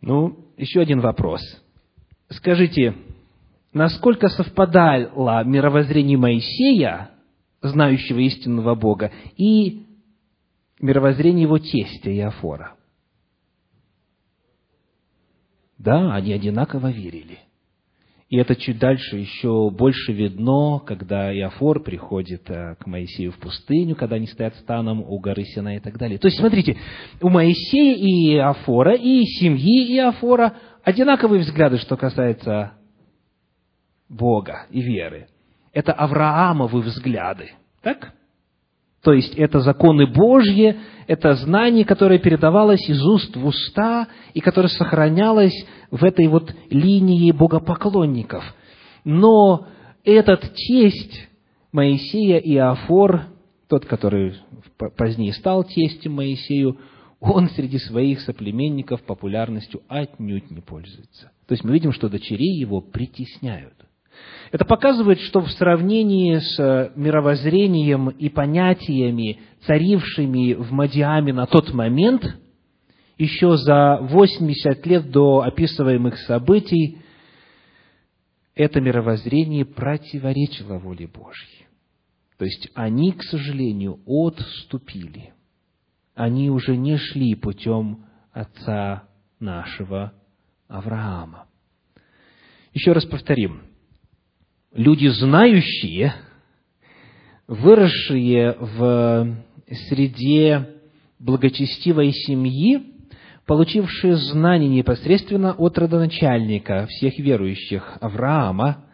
Ну, 0.00 0.52
еще 0.56 0.80
один 0.80 1.00
вопрос. 1.00 1.40
Скажите, 2.28 2.94
насколько 3.72 4.28
совпадало 4.28 5.44
мировоззрение 5.44 6.18
Моисея, 6.18 7.10
знающего 7.62 8.18
истинного 8.18 8.74
Бога, 8.74 9.12
и 9.36 9.86
мировоззрение 10.80 11.42
его 11.42 11.58
тестя 11.58 12.10
Иофора? 12.14 12.74
Да, 15.78 16.14
они 16.14 16.32
одинаково 16.32 16.90
верили. 16.90 17.38
И 18.30 18.36
это 18.36 18.54
чуть 18.54 18.78
дальше 18.78 19.16
еще 19.16 19.70
больше 19.70 20.12
видно, 20.12 20.78
когда 20.86 21.34
Иофор 21.34 21.82
приходит 21.82 22.48
э, 22.48 22.76
к 22.78 22.86
Моисею 22.86 23.32
в 23.32 23.38
пустыню, 23.38 23.96
когда 23.96 24.16
они 24.16 24.28
стоят 24.28 24.54
станом 24.56 25.00
у 25.00 25.18
горы 25.18 25.42
Сина 25.42 25.76
и 25.76 25.80
так 25.80 25.98
далее. 25.98 26.16
То 26.16 26.28
есть, 26.28 26.38
смотрите, 26.38 26.76
у 27.20 27.28
Моисея 27.28 27.96
и 27.96 28.36
Иофора, 28.36 28.94
и 28.94 29.24
семьи 29.24 29.96
Иофора 29.96 30.54
одинаковые 30.84 31.40
взгляды, 31.40 31.78
что 31.78 31.96
касается 31.96 32.74
Бога 34.08 34.66
и 34.70 34.80
веры. 34.80 35.26
Это 35.72 35.92
Авраамовы 35.92 36.80
взгляды. 36.80 37.52
Так? 37.82 38.12
То 39.02 39.12
есть 39.12 39.34
это 39.36 39.60
законы 39.60 40.06
Божьи, 40.06 40.76
это 41.06 41.34
знание, 41.34 41.84
которое 41.84 42.18
передавалось 42.18 42.86
из 42.88 43.02
уст 43.02 43.34
в 43.34 43.46
уста 43.46 44.08
и 44.34 44.40
которое 44.40 44.68
сохранялось 44.68 45.54
в 45.90 46.04
этой 46.04 46.26
вот 46.28 46.54
линии 46.68 47.32
богопоклонников. 47.32 48.44
Но 49.04 49.66
этот 50.04 50.52
тесть 50.54 51.28
Моисея 51.72 52.38
и 52.38 52.56
Афор, 52.56 53.26
тот, 53.68 53.86
который 53.86 54.34
позднее 54.96 55.32
стал 55.32 55.64
тестем 55.64 56.12
Моисею, 56.12 56.78
он 57.20 57.48
среди 57.50 57.78
своих 57.78 58.20
соплеменников 58.20 59.02
популярностью 59.02 59.82
отнюдь 59.88 60.50
не 60.50 60.60
пользуется. 60.60 61.30
То 61.46 61.52
есть 61.52 61.64
мы 61.64 61.72
видим, 61.72 61.92
что 61.92 62.08
дочерей 62.08 62.58
его 62.58 62.80
притесняют. 62.80 63.74
Это 64.52 64.64
показывает, 64.64 65.20
что 65.20 65.40
в 65.40 65.50
сравнении 65.52 66.38
с 66.38 66.58
э, 66.58 66.90
мировоззрением 66.96 68.08
и 68.08 68.28
понятиями, 68.28 69.40
царившими 69.64 70.54
в 70.54 70.72
Мадиаме 70.72 71.32
на 71.32 71.46
тот 71.46 71.72
момент, 71.72 72.36
еще 73.16 73.56
за 73.56 73.98
80 74.00 74.84
лет 74.86 75.10
до 75.10 75.42
описываемых 75.42 76.18
событий, 76.20 76.98
это 78.56 78.80
мировоззрение 78.80 79.64
противоречило 79.64 80.78
воле 80.78 81.06
Божьей. 81.06 81.66
То 82.36 82.44
есть 82.44 82.70
они, 82.74 83.12
к 83.12 83.22
сожалению, 83.22 84.00
отступили. 84.06 85.32
Они 86.14 86.50
уже 86.50 86.76
не 86.76 86.96
шли 86.96 87.34
путем 87.34 88.04
отца 88.32 89.04
нашего 89.38 90.12
Авраама. 90.66 91.46
Еще 92.72 92.92
раз 92.92 93.04
повторим 93.04 93.69
люди 94.72 95.08
знающие, 95.08 96.14
выросшие 97.46 98.56
в 98.58 99.36
среде 99.88 100.68
благочестивой 101.18 102.12
семьи, 102.12 102.94
получившие 103.46 104.16
знания 104.16 104.68
непосредственно 104.68 105.52
от 105.52 105.76
родоначальника 105.78 106.86
всех 106.86 107.18
верующих 107.18 107.98
Авраама, 108.00 108.84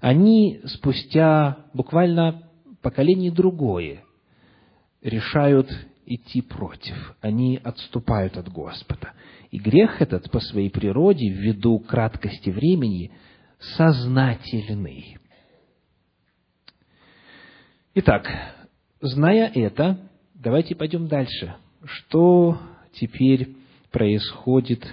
они 0.00 0.60
спустя 0.66 1.58
буквально 1.72 2.48
поколение 2.82 3.32
другое 3.32 4.04
решают 5.02 5.68
идти 6.06 6.42
против. 6.42 7.16
Они 7.20 7.58
отступают 7.62 8.36
от 8.36 8.50
Господа. 8.50 9.12
И 9.50 9.58
грех 9.58 10.02
этот 10.02 10.30
по 10.30 10.40
своей 10.40 10.70
природе, 10.70 11.28
ввиду 11.28 11.78
краткости 11.78 12.50
времени, 12.50 13.12
сознательный. 13.76 15.18
Итак, 17.96 18.28
зная 19.00 19.52
это, 19.54 20.00
давайте 20.34 20.74
пойдем 20.74 21.06
дальше. 21.06 21.54
Что 21.84 22.58
теперь 22.92 23.50
происходит 23.92 24.84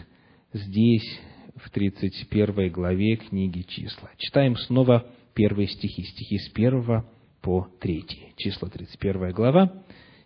здесь, 0.53 1.19
в 1.55 1.71
31 1.71 2.71
главе 2.71 3.15
книги 3.15 3.63
числа? 3.63 4.11
Читаем 4.17 4.55
снова 4.55 5.07
первые 5.33 5.67
стихи, 5.67 6.03
стихи 6.03 6.37
с 6.37 6.51
1 6.53 7.03
по 7.41 7.69
3. 7.79 8.05
Числа 8.37 8.69
31 8.69 9.31
глава, 9.31 9.73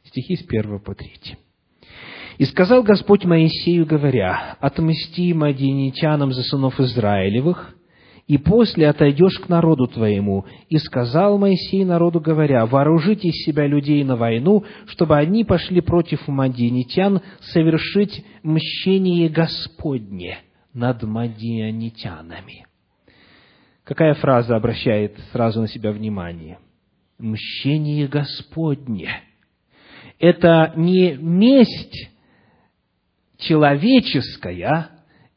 стихи 0.03 0.35
с 0.35 0.45
1 0.45 0.79
по 0.81 0.93
3. 0.95 1.37
«И 2.39 2.43
сказал 2.43 2.83
Господь 2.83 3.23
Моисею, 3.23 3.85
говоря, 3.85 4.57
«Отмсти 4.59 5.33
мадиничанам 5.33 6.33
за 6.33 6.43
сынов 6.43 6.77
Израилевых, 6.81 7.73
и 8.27 8.39
после 8.39 8.89
отойдешь 8.89 9.37
к 9.39 9.49
народу 9.49 9.87
твоему. 9.87 10.45
И 10.69 10.77
сказал 10.77 11.37
Моисей 11.37 11.85
народу, 11.85 12.19
говоря, 12.19 12.65
вооружите 12.65 13.27
из 13.27 13.45
себя 13.45 13.67
людей 13.67 14.03
на 14.03 14.15
войну, 14.15 14.63
чтобы 14.87 15.17
они 15.17 15.43
пошли 15.43 15.81
против 15.81 16.27
мадианитян 16.27 17.21
совершить 17.41 18.25
мщение 18.41 19.29
Господне 19.29 20.39
над 20.73 21.03
мадианитянами. 21.03 22.65
Какая 23.83 24.15
фраза 24.15 24.55
обращает 24.55 25.15
сразу 25.31 25.61
на 25.61 25.67
себя 25.67 25.91
внимание? 25.91 26.57
Мщение 27.19 28.07
Господне. 28.07 29.21
Это 30.19 30.73
не 30.75 31.13
месть 31.13 32.09
человеческая, 33.37 34.89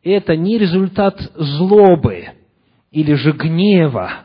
это 0.03 0.37
не 0.37 0.57
результат 0.57 1.21
злобы, 1.35 2.29
или 2.91 3.15
же 3.15 3.33
гнева. 3.33 4.25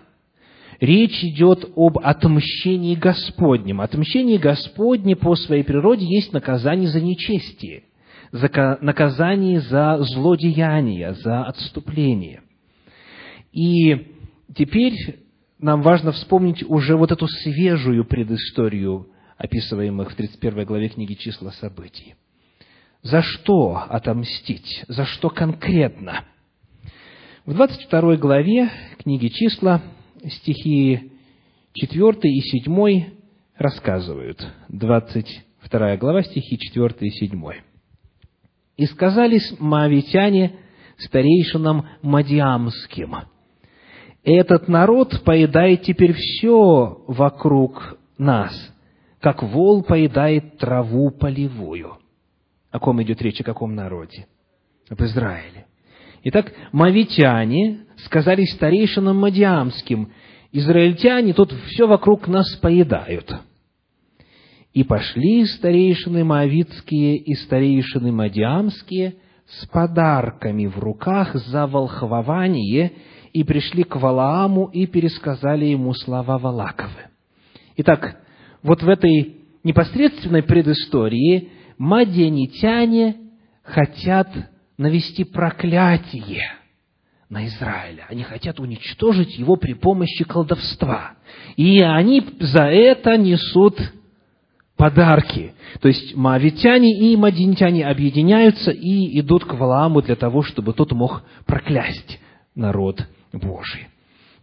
Речь 0.80 1.24
идет 1.24 1.72
об 1.76 2.00
отмщении 2.00 2.96
Господнем. 2.96 3.82
Отмщение 3.82 4.38
Господне 4.38 5.16
по 5.16 5.36
своей 5.36 5.64
природе 5.64 6.06
есть 6.06 6.34
наказание 6.34 6.90
за 6.90 7.00
нечестие, 7.00 7.84
за 8.32 8.50
наказание 8.82 9.62
за 9.62 10.00
злодеяние, 10.00 11.14
за 11.14 11.46
отступление. 11.46 12.42
И 13.54 14.08
теперь 14.56 15.24
нам 15.60 15.82
важно 15.82 16.12
вспомнить 16.12 16.64
уже 16.68 16.98
вот 16.98 17.12
эту 17.12 17.28
свежую 17.28 18.04
предысторию 18.04 19.08
описываемых 19.38 20.12
в 20.12 20.16
31 20.16 20.66
главе 20.66 20.90
книги 20.90 21.14
числа 21.14 21.52
событий. 21.52 22.16
За 23.02 23.22
что 23.22 23.84
отомстить? 23.90 24.84
За 24.88 25.06
что 25.06 25.30
конкретно? 25.30 26.26
В 27.46 27.54
22 27.54 28.16
главе 28.16 28.72
книги 29.00 29.28
«Числа» 29.28 29.82
стихи 30.26 31.12
4 31.74 32.18
и 32.24 32.40
7 32.40 33.04
рассказывают. 33.58 34.48
22 34.70 35.98
глава, 35.98 36.24
стихи 36.24 36.58
4 36.58 36.96
и 37.02 37.10
7. 37.10 37.44
«И 38.78 38.86
сказались 38.86 39.60
маавитяне 39.60 40.54
старейшинам 40.98 41.86
Мадиамским, 42.02 43.14
«Этот 44.24 44.70
народ 44.70 45.22
поедает 45.26 45.82
теперь 45.82 46.14
все 46.14 47.04
вокруг 47.08 48.00
нас, 48.18 48.54
как 49.20 49.44
вол 49.44 49.84
поедает 49.84 50.60
траву 50.60 51.12
полевую». 51.12 51.98
О 52.72 52.80
ком 52.80 53.04
идет 53.04 53.22
речь, 53.22 53.42
о 53.42 53.44
каком 53.44 53.76
народе? 53.76 54.28
Об 54.90 55.02
Израиле. 55.02 55.66
Итак, 56.26 56.54
мавитяне 56.72 57.80
сказали 58.06 58.46
старейшинам 58.46 59.18
мадиамским, 59.18 60.12
израильтяне 60.54 61.34
тут 61.34 61.54
все 61.68 61.86
вокруг 61.86 62.28
нас 62.28 62.56
поедают. 62.56 63.30
И 64.74 64.84
пошли 64.84 65.46
старейшины 65.46 66.24
моавитские 66.24 67.18
и 67.18 67.36
старейшины 67.36 68.12
мадиамские 68.12 69.16
с 69.46 69.68
подарками 69.68 70.66
в 70.66 70.80
руках 70.80 71.36
за 71.36 71.68
волхвование 71.68 72.94
и 73.34 73.44
пришли 73.44 73.84
к 73.84 73.98
Валааму 73.98 74.70
и 74.72 74.88
пересказали 74.88 75.66
ему 75.66 75.94
слова 75.94 76.38
Валаковы. 76.38 77.10
Итак, 77.76 78.22
вот 78.64 78.82
в 78.82 78.88
этой 78.88 79.38
непосредственной 79.64 80.44
предыстории 80.44 81.50
мадианитяне 81.78 83.18
хотят 83.64 84.30
навести 84.78 85.24
проклятие 85.24 86.52
на 87.30 87.46
Израиля. 87.48 88.06
Они 88.10 88.24
хотят 88.24 88.60
уничтожить 88.60 89.38
его 89.38 89.56
при 89.56 89.74
помощи 89.74 90.24
колдовства. 90.24 91.14
И 91.56 91.82
они 91.82 92.24
за 92.40 92.64
это 92.64 93.18
несут 93.18 93.80
подарки. 94.78 95.54
То 95.82 95.88
есть 95.88 96.16
маавитяне 96.16 97.12
и 97.12 97.16
мадинитяне 97.16 97.86
объединяются 97.88 98.72
и 98.72 99.20
идут 99.20 99.46
к 99.46 99.54
Валааму 99.54 100.02
для 100.02 100.16
того, 100.16 100.42
чтобы 100.44 100.74
тот 100.74 100.92
мог 100.92 101.24
проклясть 101.46 102.20
народ 102.56 103.08
Божий. 103.32 103.88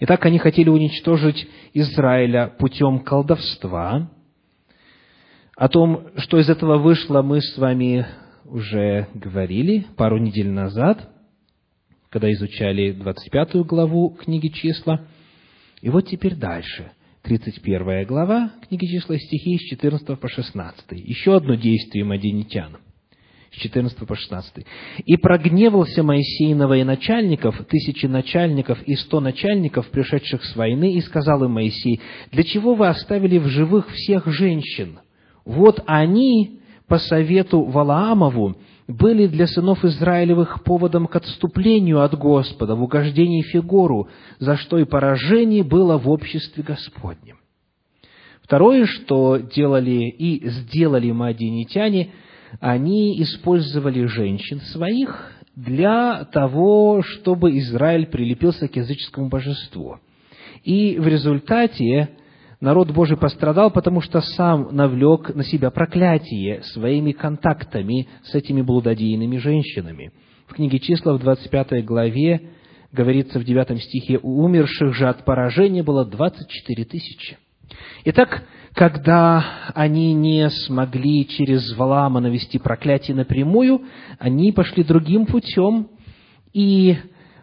Итак, 0.00 0.24
они 0.24 0.38
хотели 0.38 0.68
уничтожить 0.70 1.46
Израиля 1.74 2.52
путем 2.58 3.00
колдовства. 3.00 4.10
О 5.56 5.68
том, 5.68 6.06
что 6.16 6.38
из 6.38 6.48
этого 6.48 6.78
вышло, 6.78 7.20
мы 7.20 7.42
с 7.42 7.58
вами 7.58 8.06
уже 8.50 9.08
говорили 9.14 9.86
пару 9.96 10.18
недель 10.18 10.50
назад, 10.50 11.08
когда 12.10 12.30
изучали 12.32 12.92
25 12.92 13.56
главу 13.66 14.10
книги 14.10 14.48
«Числа». 14.48 15.06
И 15.80 15.88
вот 15.88 16.08
теперь 16.08 16.34
дальше– 16.34 16.92
31 17.22 18.06
глава 18.06 18.50
книги 18.66 18.86
числа 18.86 19.18
стихи 19.18 19.58
с 19.58 19.68
14 19.70 20.18
по 20.18 20.28
16. 20.28 20.84
Еще 20.92 21.36
одно 21.36 21.54
действие 21.54 22.04
мадинитян. 22.04 22.78
С 23.52 23.56
14 23.60 24.06
по 24.06 24.14
16. 24.14 24.64
«И 25.04 25.16
прогневался 25.16 26.02
Моисей 26.02 26.54
на 26.54 26.66
военачальников, 26.66 27.62
тысячи 27.66 28.06
начальников 28.06 28.82
и 28.84 28.94
сто 28.94 29.20
начальников, 29.20 29.88
пришедших 29.90 30.44
с 30.44 30.56
войны, 30.56 30.94
и 30.94 31.00
сказал 31.00 31.44
им 31.44 31.52
Моисей, 31.52 32.00
«Для 32.32 32.42
чего 32.42 32.74
вы 32.74 32.88
оставили 32.88 33.38
в 33.38 33.48
живых 33.48 33.90
всех 33.90 34.26
женщин? 34.26 35.00
Вот 35.44 35.82
они, 35.86 36.59
по 36.90 36.98
совету 36.98 37.62
Валаамову, 37.62 38.56
были 38.88 39.28
для 39.28 39.46
сынов 39.46 39.84
Израилевых 39.84 40.64
поводом 40.64 41.06
к 41.06 41.14
отступлению 41.14 42.02
от 42.02 42.18
Господа 42.18 42.74
в 42.74 42.82
угождении 42.82 43.42
Фигору, 43.42 44.08
за 44.40 44.56
что 44.56 44.76
и 44.76 44.84
поражение 44.84 45.62
было 45.62 45.98
в 45.98 46.10
обществе 46.10 46.64
Господнем. 46.64 47.36
Второе, 48.42 48.86
что 48.86 49.36
делали 49.36 50.08
и 50.08 50.48
сделали 50.48 51.12
мадинитяне, 51.12 52.10
они 52.58 53.22
использовали 53.22 54.06
женщин 54.06 54.60
своих 54.60 55.30
для 55.54 56.24
того, 56.24 57.02
чтобы 57.02 57.56
Израиль 57.58 58.06
прилепился 58.06 58.66
к 58.66 58.74
языческому 58.74 59.28
божеству. 59.28 59.98
И 60.64 60.98
в 60.98 61.06
результате 61.06 62.08
народ 62.60 62.90
Божий 62.90 63.16
пострадал, 63.16 63.70
потому 63.70 64.00
что 64.00 64.20
сам 64.20 64.68
навлек 64.70 65.34
на 65.34 65.44
себя 65.44 65.70
проклятие 65.70 66.62
своими 66.62 67.12
контактами 67.12 68.08
с 68.24 68.34
этими 68.34 68.62
блудодейными 68.62 69.38
женщинами. 69.38 70.12
В 70.46 70.54
книге 70.54 70.78
числа 70.78 71.14
в 71.14 71.20
25 71.20 71.84
главе 71.84 72.50
говорится 72.92 73.38
в 73.38 73.44
9 73.44 73.82
стихе, 73.82 74.18
«У 74.22 74.42
умерших 74.42 74.94
же 74.94 75.08
от 75.08 75.24
поражения 75.24 75.82
было 75.82 76.04
24 76.04 76.84
тысячи». 76.84 77.38
Итак, 78.04 78.42
когда 78.74 79.44
они 79.74 80.12
не 80.12 80.50
смогли 80.50 81.26
через 81.26 81.72
Валаама 81.76 82.20
навести 82.20 82.58
проклятие 82.58 83.16
напрямую, 83.16 83.82
они 84.18 84.50
пошли 84.50 84.82
другим 84.82 85.26
путем, 85.26 85.88
и 86.52 86.96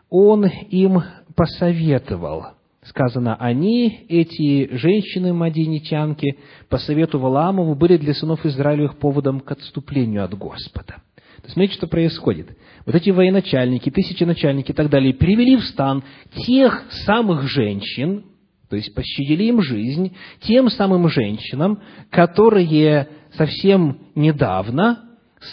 он 0.09 0.45
им 0.45 1.01
посоветовал– 1.33 2.47
сказано, 2.89 3.35
они, 3.35 4.05
эти 4.09 4.73
женщины-мадинитянки, 4.75 6.37
по 6.69 6.77
совету 6.77 7.19
Валаамову, 7.19 7.75
были 7.75 7.97
для 7.97 8.13
сынов 8.13 8.45
Израилевых 8.45 8.97
поводом 8.97 9.39
к 9.39 9.51
отступлению 9.51 10.23
от 10.23 10.37
Господа. 10.37 11.01
То 11.37 11.43
есть, 11.43 11.53
смотрите, 11.53 11.75
что 11.75 11.87
происходит. 11.87 12.57
Вот 12.85 12.95
эти 12.95 13.09
военачальники, 13.09 13.89
тысячи 13.91 14.23
начальники 14.23 14.71
и 14.71 14.73
так 14.73 14.89
далее 14.89 15.13
привели 15.13 15.55
в 15.55 15.63
стан 15.65 16.03
тех 16.45 16.85
самых 17.05 17.43
женщин, 17.43 18.23
то 18.69 18.75
есть 18.75 18.93
пощадили 18.93 19.43
им 19.45 19.61
жизнь, 19.61 20.15
тем 20.41 20.69
самым 20.69 21.07
женщинам, 21.09 21.79
которые 22.09 23.07
совсем 23.33 23.99
недавно 24.15 25.03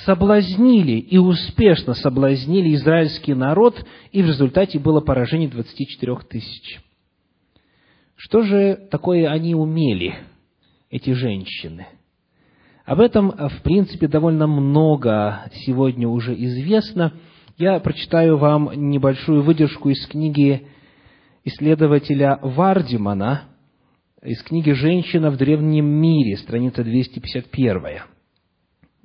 соблазнили 0.05 0.99
и 0.99 1.19
успешно 1.19 1.95
соблазнили 1.95 2.75
израильский 2.75 3.35
народ, 3.35 3.85
и 4.13 4.23
в 4.23 4.27
результате 4.27 4.79
было 4.79 5.01
поражение 5.01 5.49
24 5.49 6.17
тысяч. 6.31 6.81
Что 8.17 8.43
же 8.43 8.77
такое 8.91 9.29
они 9.29 9.55
умели, 9.55 10.15
эти 10.91 11.13
женщины? 11.13 11.87
Об 12.85 13.01
этом, 13.01 13.31
в 13.31 13.63
принципе, 13.63 14.09
довольно 14.09 14.47
много 14.47 15.51
сегодня 15.65 16.09
уже 16.09 16.35
известно. 16.35 17.15
Я 17.57 17.81
прочитаю 17.81 18.37
вам 18.37 18.71
небольшую 18.91 19.43
выдержку 19.43 19.91
из 19.91 20.07
книги 20.07 20.67
исследователя 21.45 22.39
Вардимана, 22.43 23.45
из 24.23 24.43
книги 24.43 24.71
«Женщина 24.71 25.31
в 25.31 25.37
древнем 25.37 25.87
мире», 25.87 26.37
страница 26.37 26.83
251. 26.85 28.03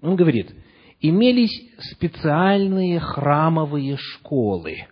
Он 0.01 0.15
говорит, 0.15 0.53
имелись 1.01 1.61
специальные 1.91 2.99
храмовые 2.99 3.97
школы, 3.97 4.87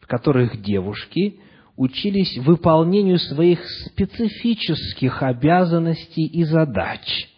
в 0.00 0.06
которых 0.06 0.62
девушки– 0.62 1.38
учились 1.82 2.38
выполнению 2.38 3.18
своих 3.18 3.60
специфических 3.86 5.22
обязанностей 5.22 6.26
и 6.26 6.44
задач, 6.44 7.28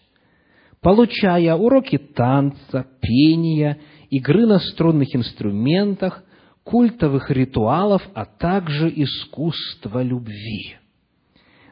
получая 0.83 1.55
уроки 1.55 1.97
танца, 1.97 2.87
пения, 3.01 3.79
игры 4.11 4.47
на 4.47 4.59
струнных 4.59 5.17
инструментах, 5.17 6.23
культовых 6.63 7.31
ритуалов, 7.31 8.03
а 8.15 8.27
также 8.27 8.93
искусства 8.95 10.03
любви. 10.03 10.77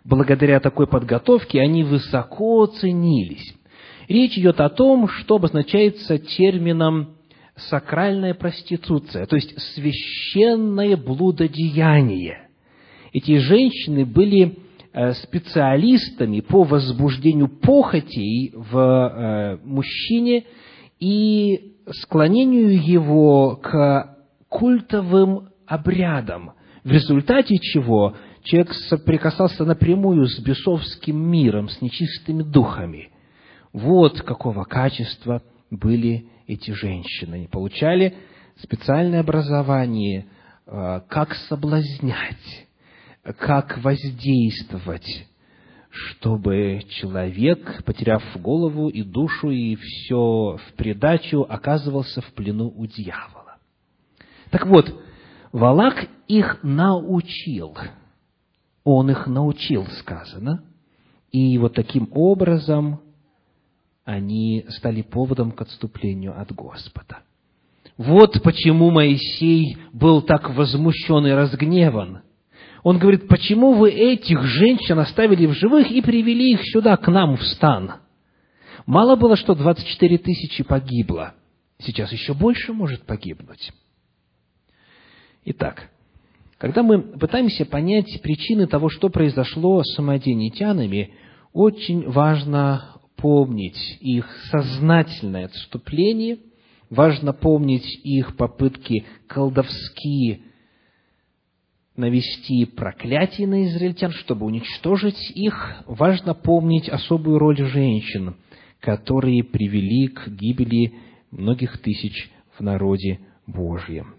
Благодаря 0.05 0.59
такой 0.59 0.87
подготовке 0.87 1.61
они 1.61 1.85
высоко 1.85 2.67
ценились. 2.67 3.55
Речь 4.09 4.37
идет 4.39 4.61
о 4.61 4.71
том, 4.71 5.09
что 5.09 5.37
обозначается 5.37 6.19
термином 6.19 7.17
сакральная 7.69 8.33
проституция, 8.33 9.27
то 9.27 9.37
есть 9.37 9.55
священное 9.75 10.97
блудодеяние. 10.97 12.49
Эти 13.13 13.39
женщины 13.39 14.07
были 14.07 14.59
э, 14.93 15.13
специалистами 15.13 16.41
по 16.41 16.65
возбуждению 16.65 17.49
похотей 17.49 18.53
в 18.55 18.79
э, 18.79 19.59
мужчине 19.65 20.45
и 20.99 21.75
склонению 21.91 22.83
его 22.83 23.57
к 23.57 24.17
культовым 24.49 25.51
обрядам, 25.67 26.53
в 26.85 26.91
результате 26.91 27.57
чего 27.59 28.15
человек 28.45 28.73
соприкасался 28.73 29.65
напрямую 29.65 30.27
с 30.27 30.39
бесовским 30.41 31.17
миром, 31.17 31.69
с 31.69 31.81
нечистыми 31.81 32.43
духами. 32.43 33.11
Вот 33.73 34.21
какого 34.23 34.65
качества 34.65 35.43
были 35.71 36.27
эти 36.47 36.71
женщины. 36.73 37.35
Они 37.35 37.47
получали 37.47 38.15
специальное 38.63 39.21
образование, 39.21 40.27
э, 40.67 41.01
как 41.09 41.35
соблазнять, 41.35 42.67
как 43.23 43.79
воздействовать, 43.79 45.27
чтобы 45.91 46.83
человек, 46.89 47.85
потеряв 47.85 48.23
голову 48.41 48.89
и 48.89 49.03
душу, 49.03 49.51
и 49.51 49.77
все 49.77 50.57
в 50.57 50.73
придачу, 50.77 51.47
оказывался 51.49 52.21
в 52.21 52.33
плену 52.33 52.73
у 52.75 52.87
дьявола. 52.87 53.59
Так 54.51 54.67
вот, 54.67 54.93
Валак 55.53 56.09
их 56.29 56.59
научил. 56.63 57.77
Он 58.85 59.11
их 59.11 59.27
научил, 59.27 59.87
сказано. 60.01 60.65
И 61.31 61.57
вот 61.59 61.75
таким 61.75 62.09
образом 62.13 63.01
они 64.05 64.65
стали 64.69 65.03
поводом 65.03 65.53
к 65.53 65.61
отступлению 65.61 66.39
от 66.39 66.53
Господа. 66.53 67.21
Вот 67.97 68.43
почему 68.43 68.91
Моисей 68.91 69.77
был 69.93 70.23
так 70.23 70.51
возмущен 70.51 71.27
и 71.27 71.31
разгневан– 71.31 72.23
он 72.83 72.99
говорит, 72.99 73.29
почему 73.29 73.75
вы 73.75 73.91
этих 73.91 74.43
женщин 74.43 74.99
оставили 74.99 75.47
в 75.47 75.53
живых 75.53 75.91
и 75.91 76.01
привели 76.01 76.53
их 76.53 76.61
сюда, 76.65 76.97
к 76.97 77.09
нам, 77.09 77.37
в 77.37 77.43
стан? 77.45 77.95
Мало 78.87 79.15
было, 79.15 79.37
что 79.37 79.55
24 79.55 80.19
тысячи 80.19 80.65
погибло. 80.65 81.35
Сейчас 81.79 82.11
еще 82.13 82.35
больше 82.35 82.73
может 82.73 83.03
погибнуть. 83.05 83.73
Итак, 85.45 85.91
когда 86.59 86.83
мы 86.83 87.01
пытаемся 87.01 87.65
понять 87.65 88.21
причины 88.23 88.67
того, 88.67 88.89
что 88.89 89.09
произошло 89.09 89.83
с 89.83 89.95
самоденитянами, 89.95 91.15
очень 91.53 92.09
важно 92.09 93.01
помнить 93.17 93.99
их 94.01 94.29
сознательное 94.51 95.47
отступление, 95.47 96.39
важно 96.91 97.33
помнить 97.33 97.87
их 98.05 98.37
попытки 98.37 99.05
колдовские 99.29 100.41
навести 102.03 102.65
проклятие 102.65 103.47
на 103.47 103.65
израильтян, 103.65 104.11
чтобы 104.11 104.45
уничтожить 104.45 105.31
их, 105.31 105.83
важно 105.87 106.35
помнить 106.35 106.89
особую 106.89 107.39
роль 107.39 107.57
женщин, 107.57 108.35
которые 108.81 109.45
привели 109.45 110.09
к 110.09 110.29
гибели 110.29 110.95
многих 111.31 111.79
тысяч 111.79 112.29
в 112.59 112.61
народе 112.61 113.21
Божьем. 113.47 114.17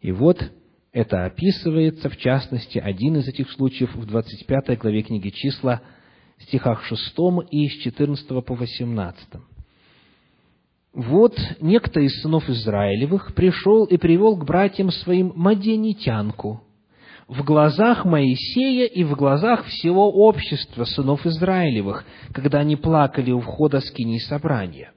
И 0.00 0.12
вот 0.12 0.50
Это 0.92 1.24
описывается, 1.24 2.08
в 2.08 2.16
частности, 2.16 2.78
один 2.78 3.16
из 3.16 3.26
этих 3.26 3.50
случаев 3.50 3.94
в 3.96 4.06
25 4.06 4.78
главе 4.78 5.02
книги 5.02 5.30
«Числа», 5.30 5.82
стихах 6.38 6.84
6 6.84 7.00
и 7.50 7.68
с 7.68 7.82
14 7.82 8.28
по 8.44 8.54
18. 8.54 9.28
«Вот 10.92 11.36
некто 11.60 11.98
из 11.98 12.22
сынов 12.22 12.48
Израилевых 12.48 13.34
пришел 13.34 13.86
и 13.86 13.96
привел 13.96 14.36
к 14.36 14.44
братьям 14.44 14.90
своим 14.92 15.32
маденитянку 15.34 16.63
в 17.28 17.42
глазах 17.42 18.04
Моисея 18.04 18.86
и 18.86 19.04
в 19.04 19.14
глазах 19.14 19.64
всего 19.64 20.10
общества 20.10 20.84
сынов 20.84 21.24
Израилевых, 21.26 22.04
когда 22.32 22.60
они 22.60 22.76
плакали 22.76 23.30
у 23.30 23.40
входа 23.40 23.80
скинии 23.80 24.18
собрания. 24.18 24.92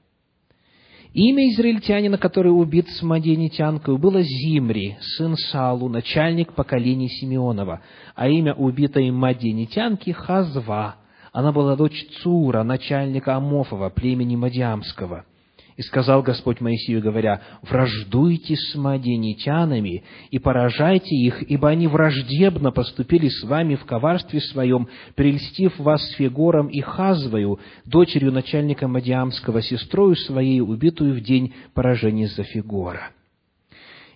Имя 1.13 1.49
израильтянина, 1.49 2.17
который 2.17 2.49
убит 2.49 2.89
с 2.89 3.01
маденитянкой, 3.01 3.97
было 3.97 4.21
Зимри, 4.21 4.97
сын 4.99 5.35
Салу, 5.35 5.89
начальник 5.89 6.53
поколения 6.53 7.07
Симеонова, 7.07 7.81
а 8.13 8.27
имя 8.27 8.53
убитой 8.53 9.09
маденитянки– 9.09 10.11
Хазва. 10.11 10.97
Она 11.31 11.51
была 11.51 11.75
дочь 11.75 12.05
Цура, 12.21 12.63
начальника 12.63 13.35
Амофова, 13.35 13.89
племени 13.89 14.35
Мадиамского– 14.35 15.25
и 15.77 15.83
сказал 15.83 16.23
Господь 16.23 16.59
Моисею, 16.59 17.01
говоря, 17.01 17.41
«Враждуйте 17.61 18.55
с 18.55 18.75
маденитянами 18.75 20.03
и 20.31 20.39
поражайте 20.39 21.15
их, 21.15 21.43
ибо 21.43 21.69
они 21.69 21.87
враждебно 21.87 22.71
поступили 22.71 23.29
с 23.29 23.43
вами 23.43 23.75
в 23.75 23.85
коварстве 23.85 24.41
своем, 24.41 24.89
прельстив 25.15 25.77
вас 25.77 26.01
с 26.01 26.15
Фегором 26.15 26.67
и 26.67 26.81
Хазвою, 26.81 27.59
дочерью 27.85 28.31
начальника 28.31 28.87
Мадиамского, 28.87 29.61
сестрою 29.61 30.15
своей, 30.15 30.61
убитую 30.61 31.13
в 31.13 31.21
день 31.21 31.53
поражения 31.75 32.27
за 32.27 32.43
Фегора». 32.43 33.11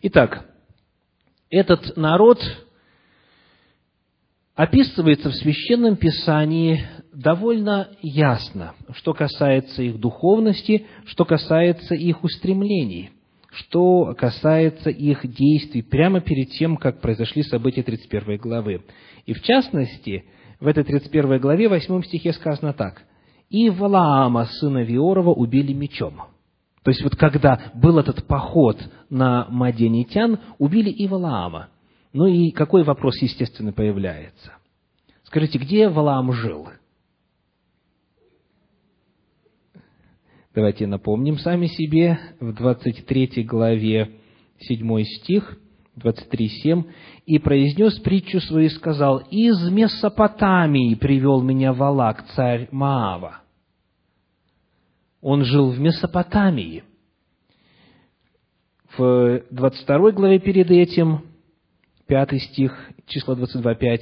Итак, 0.01 0.45
этот 1.51 1.95
народ 1.95 2.39
описывается 4.61 5.31
в 5.31 5.35
Священном 5.37 5.95
Писании 5.95 6.85
довольно 7.11 7.89
ясно, 8.03 8.75
что 8.93 9.15
касается 9.15 9.81
их 9.81 9.99
духовности, 9.99 10.85
что 11.05 11.25
касается 11.25 11.95
их 11.95 12.23
устремлений, 12.23 13.09
что 13.51 14.13
касается 14.15 14.91
их 14.91 15.25
действий 15.33 15.81
прямо 15.81 16.21
перед 16.21 16.51
тем, 16.51 16.77
как 16.77 17.01
произошли 17.01 17.41
события 17.41 17.81
31 17.81 18.37
главы. 18.37 18.83
И 19.25 19.33
в 19.33 19.41
частности, 19.41 20.25
в 20.59 20.67
этой 20.67 20.83
31 20.83 21.39
главе, 21.39 21.67
8 21.67 22.03
стихе 22.03 22.31
сказано 22.31 22.73
так. 22.73 23.01
«И 23.49 23.71
Валаама, 23.71 24.45
сына 24.45 24.83
Виорова, 24.83 25.31
убили 25.31 25.73
мечом». 25.73 26.21
То 26.83 26.91
есть, 26.91 27.01
вот 27.01 27.15
когда 27.15 27.71
был 27.73 27.97
этот 27.97 28.27
поход 28.27 28.77
на 29.09 29.47
Маденитян, 29.49 30.37
убили 30.59 30.91
и 30.91 31.07
Валаама. 31.07 31.69
Ну 32.13 32.25
и 32.27 32.51
какой 32.51 32.83
вопрос, 32.83 33.21
естественно, 33.21 33.71
появляется? 33.71 34.53
Скажите, 35.23 35.57
где 35.57 35.87
Валаам 35.87 36.33
жил? 36.33 36.67
Давайте 40.53 40.85
напомним 40.87 41.37
сами 41.37 41.67
себе 41.67 42.19
в 42.41 42.53
23 42.53 43.43
главе 43.43 44.17
7 44.59 45.03
стих, 45.03 45.57
23.7, 45.97 46.85
«И 47.25 47.39
произнес 47.39 47.99
притчу 47.99 48.41
свою 48.41 48.65
и 48.65 48.69
сказал, 48.69 49.19
«Из 49.29 49.69
Месопотамии 49.69 50.95
привел 50.95 51.41
меня 51.41 51.71
Валак, 51.71 52.25
царь 52.35 52.67
Маава». 52.71 53.41
Он 55.21 55.43
жил 55.43 55.69
в 55.69 55.79
Месопотамии. 55.79 56.83
В 58.97 59.43
22 59.51 60.11
главе 60.11 60.39
перед 60.39 60.69
этим, 60.69 61.30
5 62.11 62.41
стих, 62.41 62.77
число 63.07 63.35
22.5, 63.35 63.99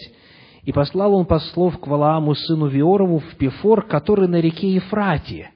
«И 0.63 0.71
послал 0.71 1.13
он 1.13 1.27
послов 1.27 1.79
к 1.79 1.85
Валааму, 1.85 2.33
сыну 2.33 2.65
Виорову, 2.65 3.19
в 3.19 3.35
Пефор, 3.35 3.85
который 3.85 4.27
на 4.27 4.41
реке 4.41 4.73
Ефрате, 4.73 5.51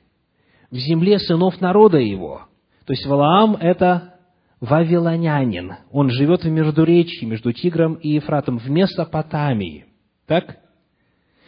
в 0.70 0.76
земле 0.76 1.18
сынов 1.18 1.60
народа 1.62 1.98
его. 1.98 2.44
То 2.86 2.94
есть 2.94 3.08
Валаам– 3.08 3.56
это 3.60 4.14
вавилонянин. 4.62 5.74
Он 5.92 6.12
живет 6.12 6.44
в 6.44 6.50
Междуречии, 6.50 7.26
между 7.26 7.54
Тигром 7.54 7.96
и 7.96 8.10
Ефратом, 8.10 8.60
в 8.60 8.70
Месопотамии. 8.70 9.86
Так? 10.28 10.58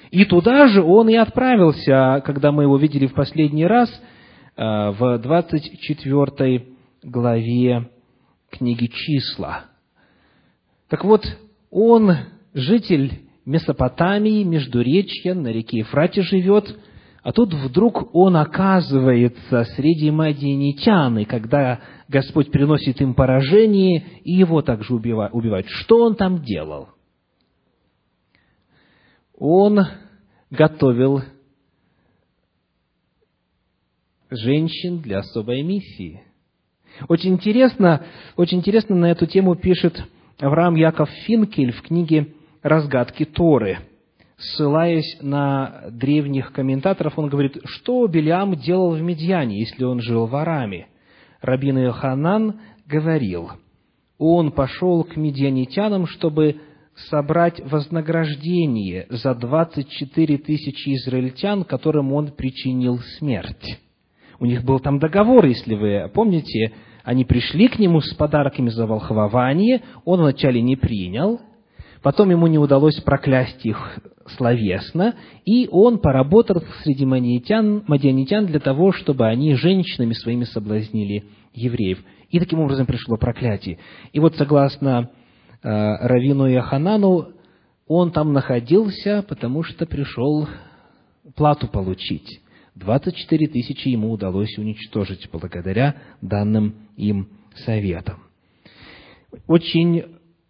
И 0.09 0.25
туда 0.25 0.67
же 0.69 0.81
он 0.81 1.07
и 1.09 1.15
отправился, 1.15 2.23
когда 2.25 2.51
мы 2.51 2.63
его 2.63 2.77
видели 2.77 3.05
в 3.05 3.13
последний 3.13 3.67
раз, 3.67 3.91
э, 4.57 4.89
в 4.89 5.19
24 5.19 6.65
главе 7.03 7.91
книги 8.49 8.87
«Числа». 8.87 9.65
Так 10.95 11.03
вот, 11.03 11.25
он 11.71 12.09
житель 12.53 13.27
Месопотамии, 13.43 14.45
Междуречья, 14.45 15.33
на 15.33 15.49
реке 15.49 15.79
Ефрате 15.79 16.21
живет– 16.21 16.73
а 17.21 17.31
тут 17.31 17.55
вдруг 17.55 18.13
он 18.13 18.37
оказывается 18.37 19.63
среди 19.75 20.11
мадианитян, 20.11 21.17
и 21.17 21.25
когда 21.25 21.81
Господь 22.07 22.51
приносит 22.51 23.01
им 23.01 23.15
поражение, 23.15 24.05
и 24.23 24.31
его 24.33 24.61
также 24.61 24.93
убивают. 24.93 25.65
Что 25.69 26.03
он 26.03 26.15
там 26.15 26.43
делал? 26.43 26.89
Он 29.35 29.79
готовил 30.51 31.23
женщин 34.29 35.01
для 35.01 35.19
особой 35.19 35.63
миссии. 35.63 36.21
Очень 37.07 37.33
интересно, 37.33 38.05
очень 38.35 38.59
интересно 38.59 38.95
на 38.95 39.09
эту 39.09 39.25
тему 39.25 39.55
пишет 39.55 40.05
Авраам 40.39 40.75
Яков 40.75 41.09
Финкель 41.25 41.71
в 41.71 41.81
книге 41.81 42.33
«Разгадки 42.61 43.25
Торы» 43.25 43.79
ссылаясь 44.37 45.17
на 45.21 45.85
древних 45.91 46.51
комментаторов, 46.51 47.17
он 47.17 47.29
говорит, 47.29 47.57
что 47.63 48.05
Белиам 48.07 48.55
делал 48.55 48.91
в 48.91 49.01
Медьяне, 49.01 49.59
если 49.59 49.85
он 49.85 50.01
жил 50.01 50.25
в 50.25 50.35
Араме. 50.35 50.87
Рабин 51.41 51.79
Иоханан 51.79 52.59
говорил, 52.85 53.51
он 54.17 54.51
пошел 54.51 55.05
к 55.05 55.15
медианитянам, 55.15 56.05
чтобы 56.05 56.57
собрать 57.09 57.61
вознаграждение 57.63 59.05
за 59.09 59.35
24 59.35 60.37
тысячи 60.39 60.95
израильтян, 60.95 61.63
которым 61.63 62.13
он 62.13 62.31
причинил 62.31 62.99
смерть. 63.17 63.79
У 64.39 64.45
них 64.45 64.63
был 64.63 64.79
там 64.79 64.99
договор, 64.99 65.45
если 65.45 65.75
вы 65.75 66.09
помните, 66.13 66.73
они 67.05 67.23
пришли 67.23 67.67
к 67.67 67.77
нему 67.77 68.01
с 68.01 68.13
подарками 68.15 68.69
за 68.69 68.87
волхвование, 68.87 69.83
он 70.03 70.21
вначале 70.21 70.59
не 70.59 70.75
принял, 70.75 71.39
потом 72.01 72.31
ему 72.31 72.47
не 72.47 72.57
удалось 72.57 72.99
проклясть 73.01 73.63
их 73.63 73.99
словесно, 74.35 75.13
и 75.45 75.69
он 75.71 75.99
поработал 75.99 76.63
среди 76.83 77.05
мадианитян, 77.05 77.83
мадианитян 77.87 78.47
для 78.47 78.59
того, 78.59 78.91
чтобы 78.91 79.27
они 79.27 79.53
женщинами 79.53 80.13
своими 80.13 80.45
соблазнили 80.45 81.25
евреев. 81.53 82.03
И 82.31 82.39
таким 82.39 82.59
образом 82.59 82.87
пришло 82.87 83.17
проклятие. 83.17 83.77
И 84.11 84.19
вот 84.19 84.35
согласно 84.35 85.11
э, 85.61 85.69
Равину 85.69 86.47
Яханану, 86.47 87.29
он 87.87 88.11
там 88.11 88.33
находился, 88.33 89.23
потому 89.29 89.61
что 89.61 89.85
пришел 89.85 90.47
плату 91.35 91.67
получить. 91.67 92.41
24 92.75 93.47
тысячи 93.47 93.89
ему 93.89 94.11
удалось 94.11 94.57
уничтожить 94.57 95.29
благодаря 95.31 95.95
данным 96.21 96.75
им 96.97 97.29
советам. 97.65 98.19
Очень 99.47 100.03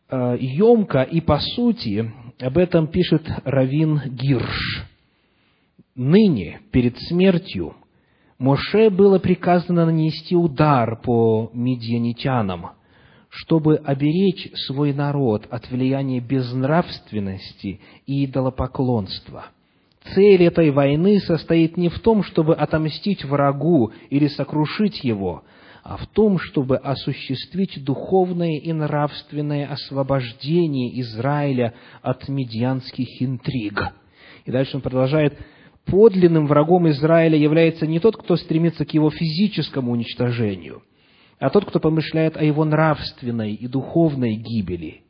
э, 0.09 0.37
емко 0.39 1.03
и 1.03 1.21
по 1.21 1.39
сути 1.39 2.11
об 2.39 2.57
этом 2.57 2.87
пишет 2.87 3.23
Равин 3.43 4.01
Гирш. 4.07 4.85
Ныне, 5.95 6.59
перед 6.71 6.97
смертью, 6.97 7.75
Моше 8.37 8.89
было 8.89 9.17
приказано 9.17 9.85
нанести 9.85 10.35
удар 10.35 10.99
по 11.01 11.49
медианитянам, 11.53 12.71
чтобы 13.29 13.77
оберечь 13.77 14.51
свой 14.67 14.93
народ 14.93 15.47
от 15.49 15.69
влияния 15.71 16.19
безнравственности 16.19 17.79
и 18.05 18.25
идолопоклонства. 18.25 19.45
Цель 20.13 20.43
этой 20.43 20.69
войны 20.69 21.19
состоит 21.19 21.77
не 21.77 21.89
в 21.89 21.99
том, 21.99 22.23
чтобы 22.23 22.53
отомстить 22.55 23.25
врагу 23.25 23.91
или 24.09 24.27
сокрушить 24.27 25.03
его, 25.03 25.43
а 25.83 25.97
в 25.97 26.05
том, 26.07 26.37
чтобы 26.37 26.77
осуществить 26.77 27.83
духовное 27.83 28.59
и 28.59 28.71
нравственное 28.71 29.67
освобождение 29.67 30.99
Израиля 31.01 31.73
от 32.01 32.27
медианских 32.29 33.21
интриг. 33.21 33.81
И 34.45 34.51
дальше 34.51 34.77
он 34.77 34.81
продолжает, 34.81 35.39
подлинным 35.85 36.45
врагом 36.45 36.87
Израиля 36.89 37.37
является 37.37 37.87
не 37.87 37.99
тот, 37.99 38.15
кто 38.17 38.35
стремится 38.35 38.85
к 38.85 38.93
его 38.93 39.09
физическому 39.09 39.91
уничтожению, 39.91 40.83
а 41.39 41.49
тот, 41.49 41.65
кто 41.65 41.79
помышляет 41.79 42.37
о 42.37 42.43
его 42.43 42.63
нравственной 42.63 43.53
и 43.53 43.67
духовной 43.67 44.35
гибели. 44.35 45.04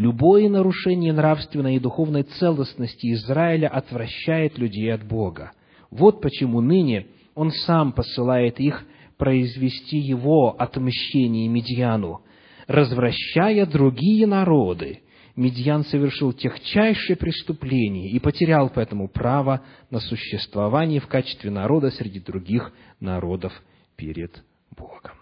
Любое 0.00 0.48
нарушение 0.48 1.12
нравственной 1.12 1.76
и 1.76 1.78
духовной 1.78 2.22
целостности 2.22 3.12
Израиля 3.12 3.68
отвращает 3.68 4.56
людей 4.56 4.90
от 4.94 5.06
Бога. 5.06 5.52
Вот 5.90 6.22
почему 6.22 6.62
ныне 6.62 7.08
он 7.34 7.50
сам 7.50 7.92
посылает 7.92 8.58
их 8.60 8.82
произвести 9.18 9.98
его 9.98 10.56
отмщение 10.58 11.48
Медьяну. 11.48 12.22
развращая 12.66 13.66
другие 13.66 14.26
народы, 14.26 15.00
Медьян 15.36 15.84
совершил 15.84 16.32
техчайшее 16.32 17.16
преступление 17.16 18.08
и 18.08 18.18
потерял 18.18 18.70
поэтому 18.74 19.06
право 19.06 19.60
на 19.90 20.00
существование 20.00 21.00
в 21.00 21.08
качестве 21.08 21.50
народа 21.50 21.90
среди 21.90 22.20
других 22.20 22.72
народов 23.00 23.52
перед 23.96 24.42
Богом. 24.74 25.19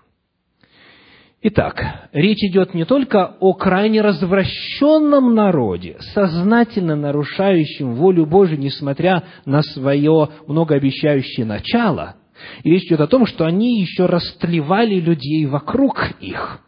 Итак, 1.40 2.09
речь 2.12 2.42
идет 2.42 2.74
не 2.74 2.85
только 2.85 3.37
о 3.38 3.55
крайне 3.55 4.01
развращенном 4.01 5.35
народе, 5.35 5.96
сознательно 6.12 6.96
нарушающем 6.96 7.94
волю 7.94 8.27
Божию, 8.27 8.59
несмотря 8.59 9.22
на 9.44 9.62
свое 9.62 10.31
многообещающее 10.48 11.46
начало. 11.46 12.16
И 12.64 12.70
речь 12.70 12.87
идет 12.87 13.01
о 13.01 13.07
том, 13.07 13.24
что 13.27 13.46
они 13.46 13.81
еще 13.81 14.07
растлевали 14.07 14.96
людей 14.96 15.46
вокруг 15.46 16.11
их, 16.20 16.61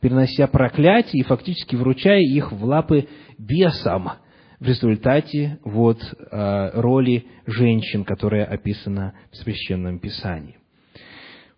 перенося 0.00 0.46
проклятие 0.46 1.22
и 1.22 1.26
фактически 1.26 1.74
вручая 1.74 2.20
их 2.20 2.52
в 2.52 2.62
лапы 2.62 3.08
бесам 3.38 4.12
в 4.58 4.66
результате 4.66 5.58
вот, 5.64 6.00
э, 6.02 6.70
роли 6.80 7.24
женщин, 7.46 8.04
которая 8.04 8.44
описана 8.44 9.14
в 9.30 9.36
Священном 9.36 9.98
Писании. 9.98 10.58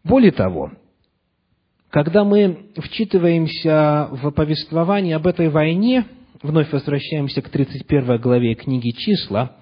Более 0.04 0.30
того, 0.30 0.70
когда 1.92 2.24
мы 2.24 2.70
вчитываемся 2.78 4.08
в 4.12 4.30
повествование 4.30 5.14
об 5.14 5.26
этой 5.26 5.50
войне, 5.50 6.06
вновь 6.42 6.72
возвращаемся 6.72 7.42
к 7.42 7.50
31 7.50 8.18
главе 8.18 8.54
книги 8.54 8.92
«Числа», 8.92 9.58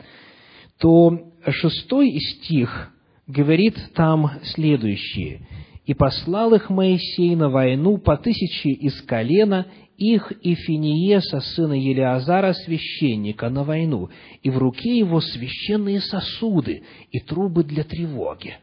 то 0.78 1.32
шестой 1.44 2.12
стих 2.20 2.92
говорит 3.26 3.76
там 3.94 4.30
следующее. 4.44 5.48
«И 5.86 5.92
послал 5.92 6.54
их 6.54 6.70
Моисей 6.70 7.34
на 7.34 7.50
войну 7.50 7.98
по 7.98 8.16
тысяче 8.16 8.70
из 8.70 9.02
колена 9.02 9.66
их 9.96 10.30
и 10.30 10.54
Финиеса, 10.54 11.40
сына 11.40 11.72
Елиазара, 11.72 12.52
священника, 12.52 13.50
на 13.50 13.64
войну, 13.64 14.08
и 14.44 14.50
в 14.50 14.58
руке 14.58 14.96
его 14.96 15.20
священные 15.20 16.00
сосуды 16.00 16.84
и 17.10 17.18
трубы 17.18 17.64
для 17.64 17.82
тревоги». 17.82 18.54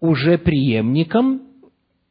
Уже 0.00 0.38
преемником 0.38 1.53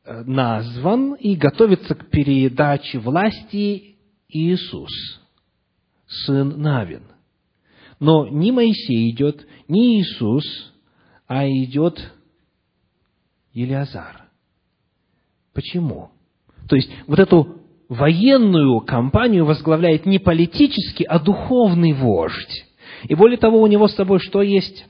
назван 0.06 1.14
и 1.14 1.36
готовится 1.36 1.96
к 1.96 2.10
передаче 2.10 3.00
власти 3.00 3.96
Иисус, 4.28 4.92
сын 6.08 6.62
Навин. 6.62 7.04
Но 8.00 8.28
не 8.28 8.52
Моисей 8.52 9.12
идет, 9.12 9.48
не 9.68 10.02
Иисус, 10.02 10.44
а 11.28 11.48
идет 11.48 12.14
Елиазар. 13.54 14.24
Почему? 15.54 16.12
То 16.68 16.76
есть, 16.76 16.90
вот 17.08 17.20
эту 17.20 17.60
военную 17.88 18.82
кампанию 18.82 19.46
возглавляет 19.46 20.06
не 20.06 20.20
политический, 20.20 21.04
а 21.04 21.20
духовный 21.20 21.94
вождь. 21.94 22.66
И 23.04 23.16
более 23.16 23.38
того, 23.38 23.62
у 23.62 23.68
него 23.68 23.88
с 23.88 23.96
собой 23.96 24.20
что 24.20 24.42
есть? 24.42 24.86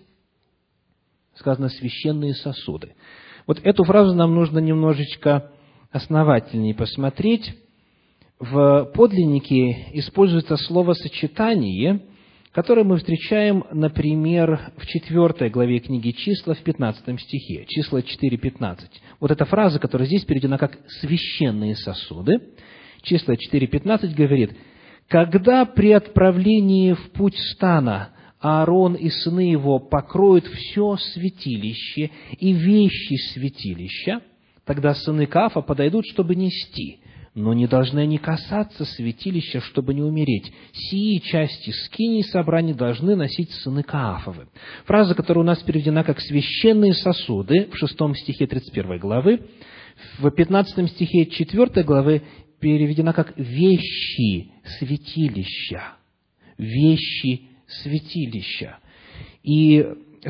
Сказано, 1.35 1.69
священные 1.69 2.33
сосуды. 2.33 2.95
Вот 3.45 3.59
эту 3.63 3.83
фразу 3.83 4.13
нам 4.13 4.33
нужно 4.33 4.59
немножечко 4.59 5.51
основательнее 5.91 6.73
посмотреть. 6.73 7.53
В 8.39 8.91
подлиннике 8.93 9.87
используется 9.93 10.57
словосочетание, 10.57 12.01
которое 12.51 12.83
мы 12.83 12.97
встречаем, 12.97 13.63
например, 13.71 14.71
в 14.77 14.85
4 14.85 15.49
главе 15.49 15.79
книги 15.79 16.11
«Числа» 16.11 16.53
в 16.53 16.59
15 16.59 17.19
стихе, 17.19 17.65
числа 17.67 17.99
4.15. 17.99 18.77
Вот 19.19 19.31
эта 19.31 19.45
фраза, 19.45 19.79
которая 19.79 20.07
здесь 20.07 20.23
переведена 20.23 20.57
как 20.57 20.77
«священные 21.01 21.75
сосуды», 21.75 22.39
числа 23.01 23.33
4.15 23.33 24.13
говорит, 24.13 24.51
«Когда 25.09 25.65
при 25.65 25.91
отправлении 25.91 26.93
в 26.93 27.11
путь 27.11 27.37
стана 27.37 28.09
Аарон 28.43 28.95
и 28.95 29.09
сыны 29.09 29.51
его 29.51 29.79
покроют 29.79 30.45
все 30.47 30.97
святилище 30.97 32.11
и 32.37 32.51
вещи 32.51 33.15
святилища, 33.31 34.19
тогда 34.65 34.93
сыны 34.93 35.27
Кафа 35.27 35.61
подойдут, 35.61 36.05
чтобы 36.07 36.35
нести, 36.35 36.99
но 37.35 37.53
не 37.53 37.67
должны 37.67 38.01
они 38.01 38.17
касаться 38.17 38.83
святилища, 38.83 39.61
чтобы 39.61 39.93
не 39.93 40.01
умереть. 40.01 40.51
Сии 40.73 41.19
части 41.19 41.69
скини 41.85 42.19
и 42.19 42.23
собраний 42.23 42.73
должны 42.73 43.15
носить 43.15 43.49
сыны 43.51 43.81
Каафовы. 43.81 44.49
Фраза, 44.83 45.15
которая 45.15 45.45
у 45.45 45.47
нас 45.47 45.59
переведена 45.59 46.03
как 46.03 46.19
«священные 46.19 46.93
сосуды» 46.95 47.69
в 47.71 47.77
шестом 47.77 48.13
стихе 48.13 48.45
31 48.45 48.99
главы, 48.99 49.39
в 50.19 50.29
15 50.29 50.89
стихе 50.91 51.27
4 51.27 51.81
главы 51.85 52.23
переведена 52.59 53.13
как 53.13 53.37
«вещи 53.37 54.51
святилища». 54.79 55.93
Вещи 56.57 57.52
святилища. 57.81 58.77
И 59.43 59.85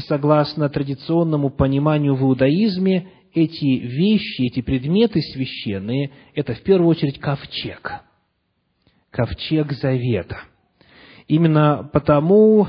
согласно 0.08 0.70
традиционному 0.70 1.50
пониманию 1.50 2.16
в 2.16 2.22
иудаизме, 2.24 3.08
эти 3.34 3.66
вещи, 3.66 4.44
эти 4.44 4.62
предметы 4.62 5.22
священные, 5.22 6.12
это 6.36 6.54
в 6.54 6.62
первую 6.62 6.90
очередь 6.90 7.20
ковчег. 7.20 8.02
Ковчег 9.12 9.72
Завета. 9.74 10.38
Именно 11.28 11.90
потому 11.92 12.68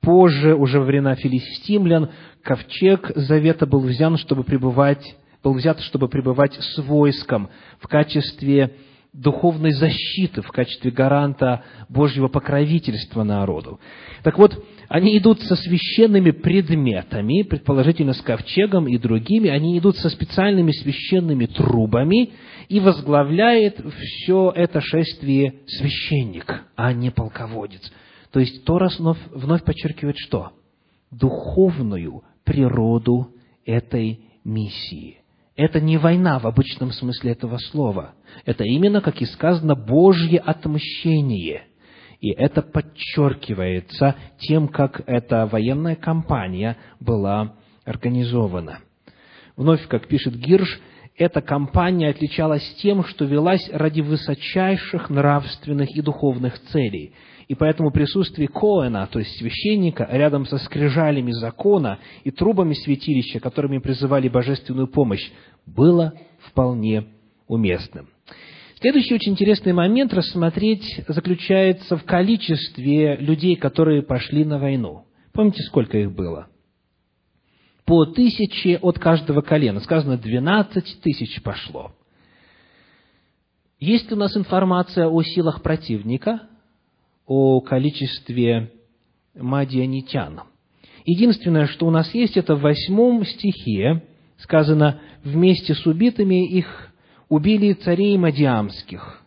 позже, 0.00 0.54
уже 0.54 0.80
во 0.80 0.86
времена 0.86 1.14
филистимлян, 1.14 2.10
ковчег 2.42 3.12
Завета 3.14 3.66
был 3.66 3.80
взят, 3.80 4.18
чтобы 4.18 4.44
пребывать, 4.44 5.16
был 5.42 5.54
взят, 5.54 5.80
чтобы 5.80 6.08
пребывать 6.08 6.54
с 6.54 6.78
войском 6.78 7.50
в 7.78 7.88
качестве 7.88 8.76
духовной 9.12 9.72
защиты 9.72 10.42
в 10.42 10.48
качестве 10.48 10.90
гаранта 10.90 11.64
Божьего 11.88 12.28
покровительства 12.28 13.24
народу. 13.24 13.80
Так 14.22 14.38
вот, 14.38 14.64
они 14.88 15.18
идут 15.18 15.40
со 15.42 15.56
священными 15.56 16.30
предметами, 16.30 17.42
предположительно 17.42 18.12
с 18.12 18.20
ковчегом 18.20 18.86
и 18.86 18.98
другими, 18.98 19.50
они 19.50 19.78
идут 19.78 19.96
со 19.96 20.10
специальными 20.10 20.72
священными 20.72 21.46
трубами, 21.46 22.30
и 22.68 22.78
возглавляет 22.78 23.80
все 23.94 24.52
это 24.54 24.80
шествие 24.80 25.54
священник, 25.66 26.64
а 26.76 26.92
не 26.92 27.10
полководец. 27.10 27.92
То 28.30 28.38
есть 28.38 28.64
Тора 28.64 28.90
вновь, 28.96 29.18
вновь 29.32 29.64
подчеркивает 29.64 30.16
что? 30.18 30.52
Духовную 31.10 32.22
природу 32.44 33.34
этой 33.64 34.20
миссии. 34.44 35.19
Это 35.62 35.78
не 35.78 35.98
война 35.98 36.38
в 36.38 36.46
обычном 36.46 36.90
смысле 36.90 37.32
этого 37.32 37.58
слова. 37.58 38.14
Это 38.46 38.64
именно, 38.64 39.02
как 39.02 39.20
и 39.20 39.26
сказано, 39.26 39.74
Божье 39.74 40.38
отмщение. 40.38 41.64
И 42.18 42.30
это 42.30 42.62
подчеркивается 42.62 44.14
тем, 44.38 44.68
как 44.68 45.02
эта 45.06 45.44
военная 45.46 45.96
кампания 45.96 46.78
была 46.98 47.56
организована. 47.84 48.78
Вновь, 49.54 49.86
как 49.86 50.08
пишет 50.08 50.34
Гирш, 50.34 50.80
эта 51.18 51.42
кампания 51.42 52.08
отличалась 52.08 52.66
тем, 52.80 53.04
что 53.04 53.26
велась 53.26 53.68
ради 53.70 54.00
высочайших 54.00 55.10
нравственных 55.10 55.94
и 55.94 56.00
духовных 56.00 56.58
целей– 56.70 57.12
и 57.50 57.56
поэтому 57.56 57.90
присутствие 57.90 58.46
Коэна, 58.46 59.08
то 59.10 59.18
есть 59.18 59.36
священника, 59.36 60.06
рядом 60.08 60.46
со 60.46 60.56
скрижалями 60.58 61.32
закона 61.32 61.98
и 62.22 62.30
трубами 62.30 62.74
святилища, 62.74 63.40
которыми 63.40 63.78
призывали 63.78 64.28
божественную 64.28 64.86
помощь, 64.86 65.32
было 65.74 66.14
вполне 66.48 67.06
уместным. 67.46 68.08
Следующий 68.80 69.14
очень 69.14 69.32
интересный 69.32 69.72
момент 69.72 70.14
рассмотреть 70.14 71.02
заключается 71.06 71.96
в 71.96 72.04
количестве 72.04 73.16
людей, 73.16 73.56
которые 73.56 74.02
пошли 74.02 74.44
на 74.44 74.58
войну. 74.58 75.04
Помните, 75.32 75.62
сколько 75.62 75.98
их 75.98 76.12
было? 76.12 76.48
По 77.84 78.06
тысяче 78.06 78.78
от 78.78 78.98
каждого 78.98 79.42
колена. 79.42 79.80
Сказано, 79.80 80.16
12 80.16 81.00
тысяч 81.02 81.42
пошло. 81.42 81.92
Есть 83.78 84.10
у 84.12 84.16
нас 84.16 84.36
информация 84.36 85.08
о 85.08 85.22
силах 85.22 85.62
противника? 85.62 86.40
о 87.30 87.60
количестве 87.60 88.72
мадианитян. 89.36 90.40
Единственное, 91.04 91.68
что 91.68 91.86
у 91.86 91.90
нас 91.90 92.12
есть, 92.12 92.36
это 92.36 92.56
в 92.56 92.62
восьмом 92.62 93.24
стихе 93.24 94.02
сказано, 94.42 95.00
вместе 95.22 95.74
с 95.74 95.86
убитыми 95.86 96.46
их 96.46 96.90
убили 97.28 97.72
царей 97.72 98.16
мадиамских, 98.18 99.22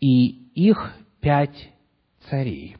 и 0.00 0.26
их 0.54 0.92
пять 1.20 1.70
царей. 2.28 2.76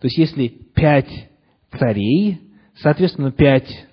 То 0.00 0.06
есть, 0.06 0.18
если 0.18 0.48
пять 0.48 1.30
царей, 1.78 2.40
соответственно, 2.76 3.32
пять 3.32 3.86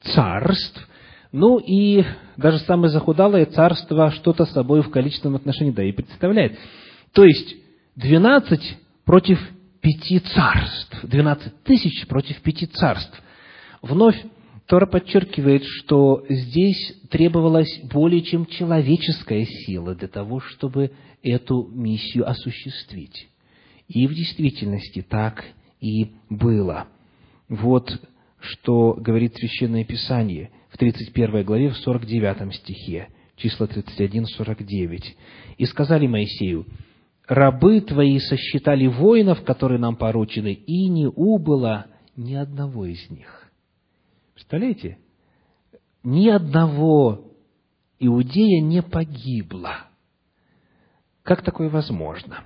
царств, 0.00 0.88
ну 1.32 1.58
и 1.58 2.04
даже 2.36 2.58
самое 2.60 2.90
захудалое 2.90 3.46
царство 3.46 4.10
что-то 4.10 4.46
собой 4.46 4.82
в 4.82 4.90
количественном 4.90 5.36
отношении, 5.36 5.70
да, 5.70 5.84
и 5.84 5.92
представляет. 5.92 6.58
То 7.12 7.24
есть, 7.24 7.56
Двенадцать 8.00 8.78
против 9.04 9.38
пяти 9.82 10.20
царств. 10.20 10.98
Двенадцать 11.02 11.62
тысяч 11.64 12.06
против 12.06 12.40
пяти 12.40 12.66
царств. 12.66 13.20
Вновь 13.82 14.16
Тора 14.70 14.86
подчеркивает, 14.86 15.64
что 15.64 16.24
здесь 16.28 16.94
требовалась 17.10 17.80
более 17.92 18.22
чем 18.22 18.46
человеческая 18.46 19.44
сила 19.44 19.96
для 19.96 20.06
того, 20.06 20.38
чтобы 20.38 20.92
эту 21.24 21.68
миссию 21.72 22.30
осуществить. 22.30 23.28
И 23.88 24.06
в 24.06 24.14
действительности 24.14 25.02
так 25.02 25.44
и 25.80 26.12
было. 26.28 26.86
Вот 27.48 28.00
что 28.38 28.94
говорит 28.94 29.34
Священное 29.34 29.82
Писание 29.82 30.52
в 30.68 30.78
31 30.78 31.44
главе, 31.44 31.70
в 31.70 31.76
49 31.78 32.54
стихе, 32.54 33.08
числа 33.34 33.66
31-49. 33.66 35.02
«И 35.58 35.64
сказали 35.64 36.06
Моисею, 36.06 36.64
рабы 37.26 37.80
твои 37.80 38.20
сосчитали 38.20 38.86
воинов, 38.86 39.42
которые 39.42 39.80
нам 39.80 39.96
поручены, 39.96 40.52
и 40.52 40.88
не 40.88 41.08
убыло 41.08 41.86
ни 42.14 42.36
одного 42.36 42.86
из 42.86 43.10
них». 43.10 43.49
Представляете? 44.34 44.98
Ни 46.02 46.28
одного 46.28 47.32
иудея 47.98 48.60
не 48.62 48.82
погибло. 48.82 49.86
Как 51.22 51.42
такое 51.42 51.68
возможно? 51.68 52.44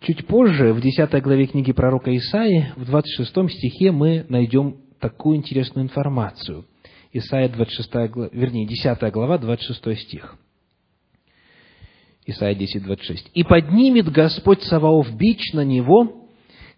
Чуть 0.00 0.26
позже, 0.26 0.72
в 0.72 0.80
10 0.80 1.22
главе 1.22 1.46
книги 1.46 1.72
пророка 1.72 2.14
Исаи, 2.14 2.72
в 2.76 2.84
26 2.84 3.30
стихе 3.50 3.92
мы 3.92 4.26
найдем 4.28 4.76
такую 5.00 5.36
интересную 5.36 5.84
информацию. 5.84 6.66
Исаия 7.12 7.48
26, 7.48 7.90
вернее, 8.32 8.66
10 8.66 9.12
глава, 9.12 9.38
26 9.38 9.98
стих. 10.02 10.36
Исайя 12.26 12.54
10, 12.54 12.82
26. 12.82 13.30
«И 13.34 13.44
поднимет 13.44 14.10
Господь 14.10 14.62
Саваоф 14.64 15.10
бич 15.16 15.52
на 15.52 15.64
него, 15.64 16.28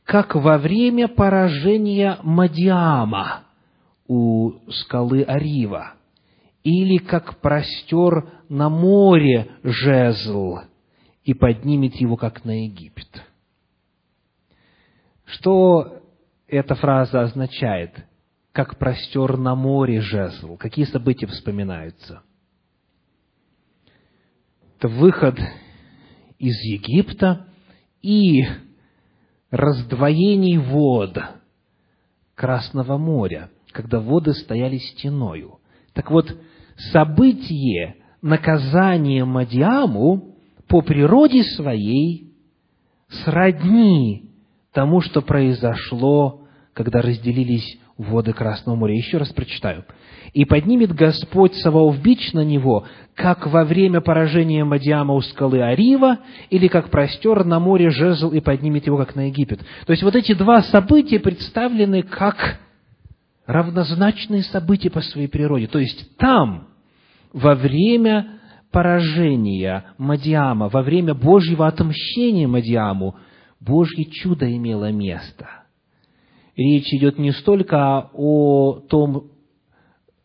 как 0.05 0.35
во 0.35 0.59
время 0.59 1.09
поражения 1.09 2.19
Мадиама 2.23 3.48
у 4.09 4.55
скалы 4.71 5.23
Арива, 5.23 5.95
или 6.65 6.97
как 6.97 7.41
простер 7.41 8.33
на 8.49 8.69
море 8.69 9.49
жезл, 9.63 10.57
и 11.23 11.35
поднимет 11.35 11.95
его, 11.97 12.17
как 12.17 12.45
на 12.45 12.65
Египет». 12.65 13.23
Что 15.27 16.03
эта 16.49 16.75
фраза 16.75 17.21
означает? 17.21 17.95
Как 18.53 18.79
простер 18.79 19.37
на 19.37 19.55
море 19.55 20.01
жезл. 20.01 20.57
Какие 20.57 20.87
события 20.87 21.27
вспоминаются? 21.27 22.23
это 24.79 24.89
выход 24.89 25.37
из 26.39 26.57
Египта 26.63 27.47
и 28.01 28.45
раздвоение 29.51 30.61
вод 30.61 31.19
Красного 32.37 32.97
моря, 32.97 33.51
когда 33.73 34.01
воды 34.01 34.33
стояли 34.33 34.79
стеною. 34.79 35.59
Так 35.93 36.11
вот, 36.11 36.37
событие 36.93 37.97
наказания 38.23 39.25
Мадиаму 39.25 40.35
по 40.69 40.83
природе 40.83 41.43
своей 41.43 42.33
сродни 43.25 44.31
тому, 44.73 45.01
что 45.01 45.23
произошло, 45.23 46.43
когда 46.75 47.01
разделились 47.01 47.79
воды 47.97 48.33
Красного 48.33 48.77
моря. 48.77 48.95
Еще 48.95 49.19
раз 49.19 49.31
прочитаю. 49.31 49.85
«И 50.35 50.45
поднимет 50.45 50.95
Господь 50.95 51.55
Саваоф 51.55 52.01
бич 52.01 52.33
на 52.33 52.45
него, 52.45 52.87
как 53.15 53.47
во 53.47 53.65
время 53.65 54.01
поражения 54.01 54.63
Мадиама 54.63 55.15
у 55.15 55.21
скалы 55.23 55.63
Арива, 55.63 56.19
или 56.51 56.69
как 56.69 56.91
простер 56.91 57.45
на 57.45 57.59
море 57.59 57.91
жезл 57.91 58.31
и 58.31 58.41
поднимет 58.41 58.87
его, 58.87 58.99
как 58.99 59.17
на 59.17 59.29
Египет». 59.29 59.61
То 59.87 59.93
есть, 59.93 60.03
вот 60.03 60.15
эти 60.15 60.35
два 60.35 60.63
события 60.63 61.19
представлены 61.19 62.03
как 62.03 62.61
равнозначные 63.49 64.45
события 64.45 64.91
по 64.91 65.01
своей 65.01 65.27
природе. 65.27 65.67
То 65.67 65.81
есть, 65.81 66.17
там, 66.19 66.69
во 67.33 67.57
время 67.57 68.39
поражения 68.71 69.87
Мадиама, 69.99 70.69
во 70.69 70.83
время 70.83 71.15
Божьего 71.15 71.67
отмщения 71.67 72.47
Мадиаму, 72.47 73.17
Божье 73.59 74.05
чудо 74.05 74.49
имело 74.49 74.93
место– 74.93 75.49
речь 76.59 76.93
идет 76.93 77.19
не 77.19 77.33
столько 77.33 78.11
о 78.13 78.81
том, 78.89 79.31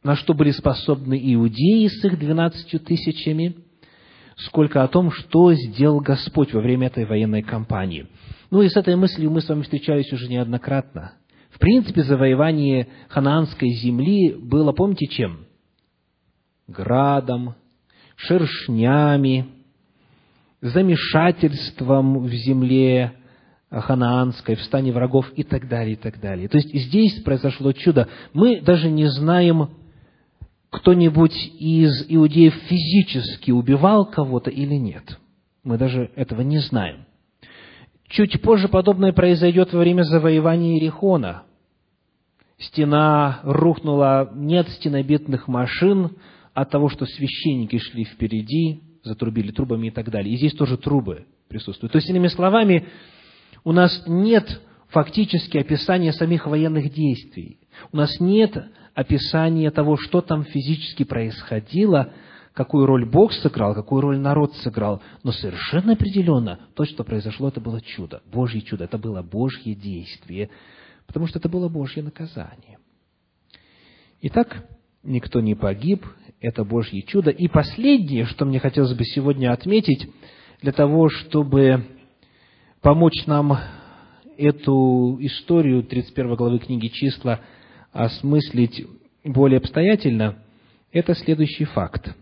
на 0.03 0.15
что 0.15 0.33
были 0.33 0.51
способны 0.51 1.17
иудеи 1.33 1.87
с 1.87 2.03
их 2.03 2.19
двенадцатью 2.19 2.79
тысячами, 2.79 3.55
сколько 4.35 4.83
о 4.83 4.87
том, 4.87 5.11
что 5.11 5.53
сделал 5.53 6.01
Господь 6.01 6.51
во 6.53 6.59
время 6.59 6.87
этой 6.87 7.05
военной 7.05 7.43
кампании. 7.43 8.07
Ну 8.49 8.61
и 8.61 8.69
с 8.69 8.75
этой 8.75 8.95
мыслью 8.95 9.29
мы 9.29 9.41
с 9.41 9.47
вами 9.47 9.61
встречались 9.61 10.11
уже 10.11 10.27
неоднократно. 10.27 11.13
В 11.53 11.59
принципе, 11.59 12.03
завоевание 12.03 12.87
ханаанской 13.09 13.69
земли 13.75 14.33
было, 14.33 14.71
помните, 14.71 15.07
чем? 15.07 15.45
Градом, 16.67 17.55
шершнями, 18.15 19.45
замешательством 20.61 22.23
в 22.23 22.31
земле, 22.31 23.13
ханаанской, 23.69 24.55
в 24.55 24.63
стане 24.63 24.91
врагов 24.91 25.31
и 25.35 25.43
так 25.43 25.67
далее, 25.67 25.93
и 25.93 25.97
так 25.97 26.19
далее. 26.19 26.47
То 26.47 26.57
есть 26.57 26.73
здесь 26.73 27.21
произошло 27.21 27.71
чудо. 27.71 28.07
Мы 28.33 28.61
даже 28.61 28.89
не 28.89 29.05
знаем, 29.05 29.69
кто-нибудь 30.71 31.35
из 31.59 32.05
иудеев 32.09 32.55
физически 32.67 33.51
убивал 33.51 34.09
кого-то 34.09 34.49
или 34.49 34.75
нет. 34.75 35.19
Мы 35.63 35.77
даже 35.77 36.11
этого 36.15 36.41
не 36.41 36.59
знаем. 36.59 37.05
Чуть 38.13 38.43
позже 38.43 38.67
подобное 38.67 39.11
произойдет 39.11 39.73
во 39.73 39.79
время 39.79 40.03
завоевания 40.03 40.75
Иерихона. 40.75 41.45
Стена 42.59 43.39
рухнула 43.41 44.31
не 44.35 44.57
от 44.57 44.69
стенобитных 44.69 45.47
машин, 45.47 46.11
от 46.53 46.69
того, 46.69 46.89
что 46.89 47.07
священники 47.07 47.79
шли 47.79 48.03
впереди, 48.05 48.81
затрубили 49.01 49.51
трубами 49.51 49.87
и 49.87 49.89
так 49.89 50.11
далее. 50.11 50.31
И 50.31 50.37
здесь 50.37 50.53
тоже 50.53 50.77
трубы 50.77 51.25
присутствуют. 51.47 51.91
То 51.91 51.97
есть, 51.97 52.07
иными 52.07 52.27
словами, 52.27 52.85
у 53.63 53.71
нас 53.71 54.03
нет 54.05 54.61
фактически 54.89 55.57
описания 55.57 56.13
самих 56.13 56.45
военных 56.45 56.93
действий. 56.93 57.57
У 57.91 57.97
нас 57.97 58.19
нет 58.19 58.55
описания 58.93 59.71
того, 59.71 59.97
что 59.97 60.21
там 60.21 60.43
физически 60.43 61.03
происходило, 61.03 62.13
какую 62.53 62.85
роль 62.85 63.05
Бог 63.05 63.33
сыграл, 63.33 63.73
какую 63.73 64.01
роль 64.01 64.19
народ 64.19 64.55
сыграл. 64.57 65.01
Но 65.23 65.31
совершенно 65.31 65.93
определенно 65.93 66.59
то, 66.75 66.85
что 66.85 67.03
произошло, 67.03 67.47
это 67.47 67.59
было 67.59 67.81
чудо, 67.81 68.21
Божье 68.31 68.61
чудо, 68.61 68.85
это 68.85 68.97
было 68.97 69.21
Божье 69.21 69.75
действие, 69.75 70.49
потому 71.07 71.27
что 71.27 71.39
это 71.39 71.49
было 71.49 71.67
Божье 71.67 72.03
наказание. 72.03 72.77
Итак, 74.21 74.69
никто 75.03 75.41
не 75.41 75.55
погиб, 75.55 76.05
это 76.39 76.63
Божье 76.63 77.01
чудо. 77.01 77.29
И 77.29 77.47
последнее, 77.47 78.25
что 78.25 78.45
мне 78.45 78.59
хотелось 78.59 78.93
бы 78.93 79.03
сегодня 79.03 79.51
отметить, 79.51 80.09
для 80.61 80.71
того, 80.71 81.09
чтобы 81.09 81.85
помочь 82.81 83.25
нам 83.25 83.57
эту 84.37 85.17
историю 85.19 85.83
31 85.83 86.35
главы 86.35 86.59
книги 86.59 86.87
«Числа» 86.87 87.41
осмыслить 87.91 88.85
более 89.25 89.57
обстоятельно, 89.57 90.37
это 90.91 91.15
следующий 91.15 91.65
факт. 91.65 92.15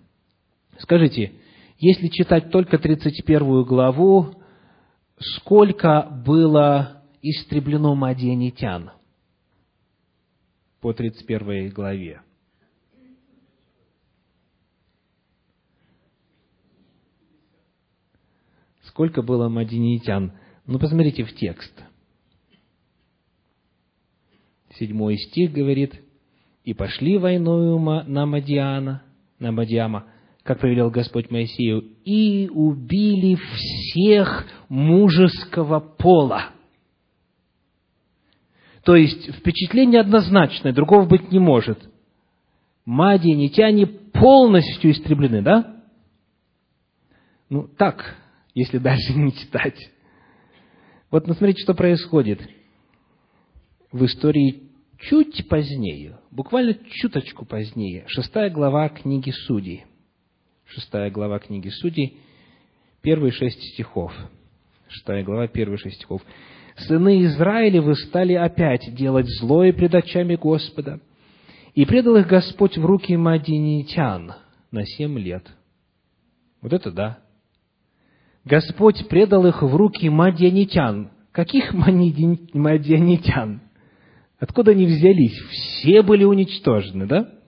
Скажите, 0.80 1.34
если 1.78 2.07
читать 2.07 2.51
только 2.51 2.78
31 2.78 3.63
главу, 3.63 4.36
сколько 5.19 6.07
было 6.26 7.03
истреблено 7.22 7.95
мадианитян 7.95 8.91
по 10.80 10.93
31 10.93 11.69
главе? 11.69 12.22
Сколько 18.84 19.22
было 19.22 19.47
мадинитян? 19.47 20.34
Ну, 20.65 20.78
посмотрите 20.78 21.24
в 21.24 21.34
текст. 21.34 21.74
Седьмой 24.78 25.17
стих 25.17 25.53
говорит, 25.53 26.01
«И 26.63 26.74
пошли 26.74 27.17
войною 27.17 27.80
на 27.80 28.26
Мадиана, 28.26 29.03
на 29.39 29.51
Мадиама, 29.51 30.11
как 30.43 30.59
повелел 30.59 30.89
Господь 30.89 31.29
Моисею, 31.29 31.83
и 32.03 32.49
убили 32.51 33.35
всех 33.35 34.47
мужеского 34.69 35.79
пола». 35.79 36.51
То 38.83 38.95
есть, 38.95 39.31
впечатление 39.35 40.01
однозначное, 40.01 40.73
другого 40.73 41.05
быть 41.05 41.31
не 41.31 41.39
может. 41.39 41.79
Мадианитяне 42.85 43.85
полностью 43.85 44.91
истреблены, 44.91 45.41
да? 45.41 45.83
Ну, 47.49 47.67
так, 47.77 48.15
если 48.55 48.79
дальше 48.79 49.13
не 49.15 49.33
читать. 49.33 49.77
Вот 51.11 51.25
посмотрите, 51.25 51.61
что 51.63 51.73
происходит 51.73 52.41
в 53.91 54.05
истории 54.05 54.63
чуть 54.97 55.47
позднее, 55.49 56.19
буквально 56.31 56.73
чуточку 56.73 57.45
позднее, 57.45 58.05
шестая 58.07 58.49
глава 58.49 58.89
книги 58.89 59.31
Судей. 59.31 59.85
Шестая 60.74 61.11
глава 61.11 61.39
книги 61.39 61.67
Судей, 61.67 62.17
первые 63.01 63.34
шесть 63.34 63.61
стихов. 63.74 64.13
Шестая 64.88 65.22
глава, 65.22 65.47
первые 65.47 65.78
шесть 65.78 65.97
стихов. 65.97 66.22
«Сыны 66.78 67.26
Израилевы 67.26 67.93
стали 67.95 68.36
опять 68.36 68.95
делать 68.95 69.28
злое 69.39 69.74
пред 69.74 69.93
очами 69.93 70.36
Господа, 70.36 71.01
И 71.74 71.84
предал 71.86 72.15
их 72.15 72.28
Господь 72.28 72.78
в 72.78 72.86
руки 72.86 73.17
мадинитян 73.17 74.34
на 74.72 74.86
семь 74.86 75.19
лет. 75.19 75.45
Вот 76.61 76.72
это 76.72 76.89
да. 76.89 77.19
Господь 78.45 79.09
предал 79.09 79.45
их 79.45 79.61
в 79.61 79.76
руки 79.76 80.07
мадианитян. 80.09 81.11
Каких 81.34 81.74
мадианитян? 81.74 83.61
Откуда 84.39 84.72
они 84.72 84.86
взялись? 84.86 85.38
Все 85.49 86.01
были 86.01 86.24
уничтожены, 86.24 87.07
да? 87.07 87.40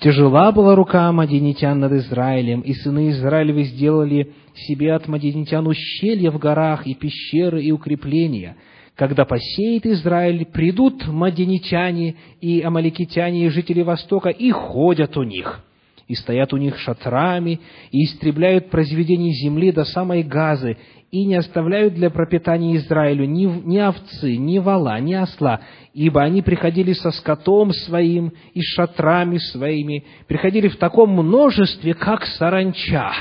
Тяжела 0.00 0.52
была 0.52 0.76
рука 0.76 1.10
мадинитян 1.10 1.80
над 1.80 1.92
Израилем, 1.92 2.60
и 2.60 2.72
сыны 2.72 3.10
Израилевы 3.10 3.64
сделали 3.64 4.32
себе 4.54 4.94
от 4.94 5.08
мадинитян 5.08 5.66
ущелья 5.66 6.30
в 6.30 6.38
горах, 6.38 6.86
и 6.86 6.94
пещеры, 6.94 7.64
и 7.64 7.72
укрепления. 7.72 8.56
Когда 8.94 9.24
посеет 9.24 9.86
Израиль, 9.86 10.46
придут 10.46 11.06
мадинитяне 11.08 12.14
и 12.40 12.62
амаликитяне 12.62 13.46
и 13.46 13.48
жители 13.48 13.82
Востока, 13.82 14.28
и 14.28 14.52
ходят 14.52 15.16
у 15.16 15.24
них, 15.24 15.64
и 16.08 16.14
стоят 16.14 16.52
у 16.54 16.56
них 16.56 16.78
шатрами, 16.78 17.60
и 17.92 18.04
истребляют 18.04 18.70
произведения 18.70 19.32
земли 19.32 19.70
до 19.70 19.84
самой 19.84 20.22
Газы, 20.22 20.78
и 21.10 21.24
не 21.24 21.36
оставляют 21.36 21.94
для 21.94 22.10
пропитания 22.10 22.76
Израилю 22.76 23.26
ни, 23.26 23.44
ни 23.44 23.78
овцы, 23.78 24.36
ни 24.36 24.58
вала, 24.58 24.98
ни 25.00 25.14
осла, 25.14 25.60
ибо 25.94 26.22
они 26.22 26.42
приходили 26.42 26.92
со 26.92 27.10
скотом 27.10 27.72
своим 27.72 28.32
и 28.54 28.60
шатрами 28.62 29.38
своими, 29.38 30.04
приходили 30.26 30.68
в 30.68 30.76
таком 30.76 31.10
множестве, 31.10 31.94
как 31.94 32.24
саранча. 32.24 33.12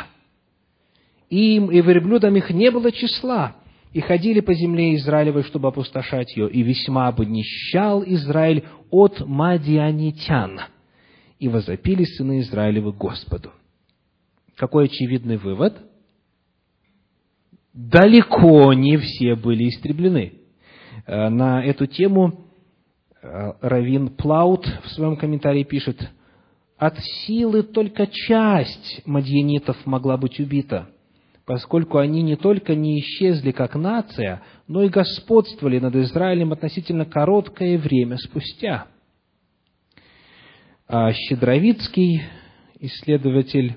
Им 1.30 1.70
и 1.72 1.82
верблюдам 1.82 2.36
их 2.38 2.50
не 2.50 2.72
было 2.72 2.92
числа, 2.92 3.56
и 3.94 4.00
ходили 4.00 4.40
по 4.40 4.54
земле 4.54 4.96
Израилевой, 4.96 5.44
чтобы 5.44 5.70
опустошать 5.70 6.36
ее, 6.36 6.50
и 6.50 6.62
весьма 6.62 7.08
обнищал 7.08 8.04
Израиль 8.06 8.64
от 8.92 9.26
мадианитян. 9.26 10.62
И 11.40 11.48
возопили 11.48 12.04
сыны 12.04 12.40
Израилевы 12.40 12.94
Господу. 12.94 13.52
Какой 14.56 14.86
очевидный 14.86 15.38
вывод– 15.38 15.78
далеко 17.78 18.74
не 18.74 18.98
все 18.98 19.36
были 19.36 19.70
истреблены. 19.70 20.34
Э, 21.06 21.30
на 21.30 21.64
эту 21.64 21.86
тему 21.86 22.46
э, 23.22 23.54
Равин 23.62 24.10
Плаут 24.10 24.66
в 24.84 24.90
своем 24.90 25.16
комментарии 25.16 25.64
пишет, 25.64 26.10
от 26.78 26.98
силы 27.26 27.64
только 27.64 28.08
часть 28.08 29.02
мадьянитов 29.06 29.78
могла 29.86 30.18
быть 30.18 30.40
убита, 30.40 30.90
поскольку 31.46 32.00
они 32.00 32.22
не 32.24 32.36
только 32.36 32.76
не 32.76 33.00
исчезли 33.00 33.52
как 33.52 33.76
нация, 33.76 34.42
но 34.68 34.84
и 34.84 34.90
господствовали 34.90 35.80
над 35.80 35.96
Израилем 35.96 36.52
относительно 36.52 37.06
короткое 37.06 37.78
время 37.78 38.18
спустя. 38.18 38.88
А 40.90 41.12
Щедровицкий, 41.12 42.24
исследователь 42.80 43.76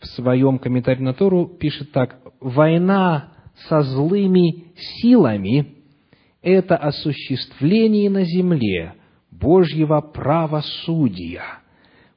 в 0.00 0.06
своем 0.06 0.58
комментарии 0.58 1.02
на 1.02 1.14
Тору 1.14 1.46
пишет 1.46 1.92
так. 1.92 2.18
«Война 2.40 3.32
со 3.68 3.80
злыми 3.80 4.64
силами– 4.76 5.74
это 6.42 6.76
осуществление 6.76 8.10
на 8.10 8.24
земле 8.24 8.92
Божьего 9.30 10.02
правосудия. 10.02 11.42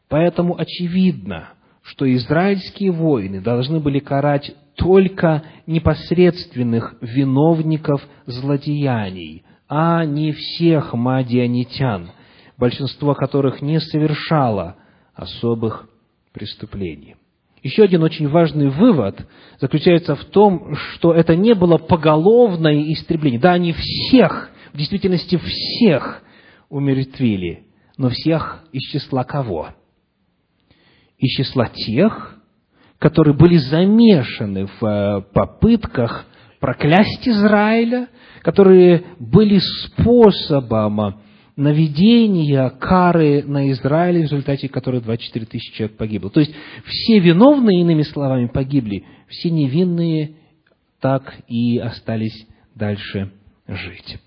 Поэтому 0.09 0.59
очевидно, 0.59 1.53
что 1.81 2.11
израильские 2.13 2.91
воины 2.91 3.39
должны 3.39 3.79
были 3.79 3.99
карать 3.99 4.53
только 4.75 5.43
непосредственных 5.65 6.97
виновников 6.99 8.05
злодеяний, 8.25 9.43
а 9.69 10.03
не 10.03 10.33
всех 10.33 10.93
мадианитян, 10.93 12.11
большинство 12.59 13.15
которых 13.15 13.61
не 13.61 13.79
совершало 13.79 14.75
особых 15.15 15.89
преступлений. 16.33 17.15
Еще 17.63 17.83
один 17.83 18.03
очень 18.03 18.27
важный 18.27 18.69
вывод 18.69 19.25
заключается 19.59 20.15
в 20.15 20.25
том, 20.25 20.75
что 20.75 21.13
это 21.13 21.35
не 21.35 21.53
было 21.55 21.77
поголовное 21.77 22.93
истребление. 22.93 23.39
Да, 23.39 23.53
они 23.53 23.73
всех, 23.73 24.49
в 24.73 24.77
действительности 24.77 25.37
всех 25.37 26.21
умертвили, 26.69 27.63
но 27.97 28.09
всех 28.09 28.63
из 28.71 28.83
числа 28.91 29.23
кого? 29.23 29.69
Из 31.17 31.29
числа 31.35 31.67
тех, 31.67 32.37
которые 32.97 33.35
были 33.35 33.57
замешаны 33.57 34.67
в 34.79 34.85
э, 34.85 35.21
попытках 35.33 36.25
проклясть 36.59 37.27
Израиля, 37.27 38.07
которые 38.41 39.03
были 39.19 39.59
способом 39.59 41.21
наведения 41.59 42.69
кары 42.69 43.43
на 43.43 43.69
Израиль, 43.71 44.19
в 44.19 44.23
результате 44.23 44.69
которой 44.69 45.01
24 45.01 45.45
тысячи 45.45 45.73
человек 45.75 45.97
погибло. 45.97 46.29
То 46.29 46.39
есть, 46.39 46.53
все 46.85 47.19
виновные, 47.19 47.81
иными 47.81 48.03
словами, 48.03 48.47
погибли, 48.47 49.03
все 49.27 49.49
невинные 49.49 50.35
так 51.01 51.35
и 51.47 51.77
остались 51.77 52.47
дальше 52.75 53.31
жить. 53.67 54.17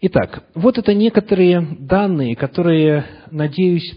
Итак, 0.00 0.44
вот 0.54 0.78
это 0.78 0.94
некоторые 0.94 1.76
данные, 1.78 2.34
которые, 2.34 3.04
надеюсь, 3.30 3.94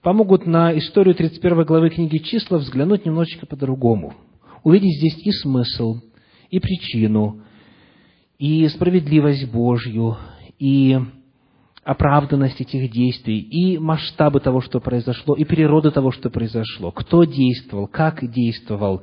помогут 0.00 0.46
на 0.46 0.76
историю 0.78 1.14
31 1.14 1.64
главы 1.64 1.90
книги 1.90 2.16
«Числа» 2.16 2.56
взглянуть 2.56 3.04
немножечко 3.04 3.44
по-другому. 3.44 4.14
Увидеть 4.64 4.96
здесь 4.96 5.18
и 5.26 5.32
смысл, 5.32 6.00
и 6.50 6.58
причину, 6.58 7.42
и 8.38 8.66
справедливость 8.68 9.50
Божью, 9.50 10.16
и 10.58 10.98
оправданность 11.84 12.60
этих 12.60 12.90
действий, 12.90 13.40
и 13.40 13.78
масштабы 13.78 14.40
того, 14.40 14.60
что 14.60 14.80
произошло, 14.80 15.34
и 15.34 15.44
природы 15.44 15.90
того, 15.90 16.12
что 16.12 16.30
произошло, 16.30 16.92
кто 16.92 17.24
действовал, 17.24 17.88
как 17.88 18.24
действовал, 18.30 19.02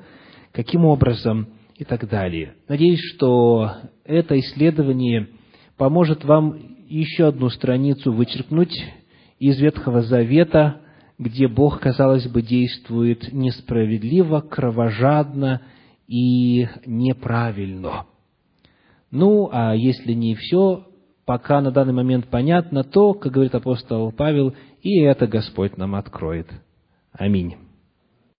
каким 0.52 0.86
образом 0.86 1.48
и 1.76 1.84
так 1.84 2.08
далее. 2.10 2.56
Надеюсь, 2.68 3.02
что 3.16 3.74
это 4.06 4.40
исследование 4.40 5.30
поможет 5.78 6.24
вам 6.24 6.58
еще 6.88 7.28
одну 7.28 7.50
страницу 7.50 8.12
вычеркнуть 8.12 8.76
из 9.40 9.60
Ветхого 9.60 10.02
Завета, 10.02 10.82
где 11.18 11.48
Бог, 11.48 11.82
казалось 11.82 12.28
бы, 12.28 12.42
действует 12.42 13.34
несправедливо, 13.34 14.40
кровожадно 14.40 15.62
и 16.08 16.68
неправильно. 16.86 18.06
Ну, 19.12 19.50
а 19.52 19.76
если 19.76 20.14
не 20.14 20.36
все 20.36 20.89
пока 21.30 21.62
на 21.62 21.70
данный 21.70 21.94
момент 21.94 22.26
понятно, 22.26 22.84
то, 22.84 23.14
как 23.14 23.34
говорит 23.34 23.54
апостол 23.54 24.12
Павел, 24.12 24.56
и 24.82 25.00
это 25.02 25.28
Господь 25.28 25.78
нам 25.78 25.94
откроет. 25.94 26.48
Аминь. 27.12 27.69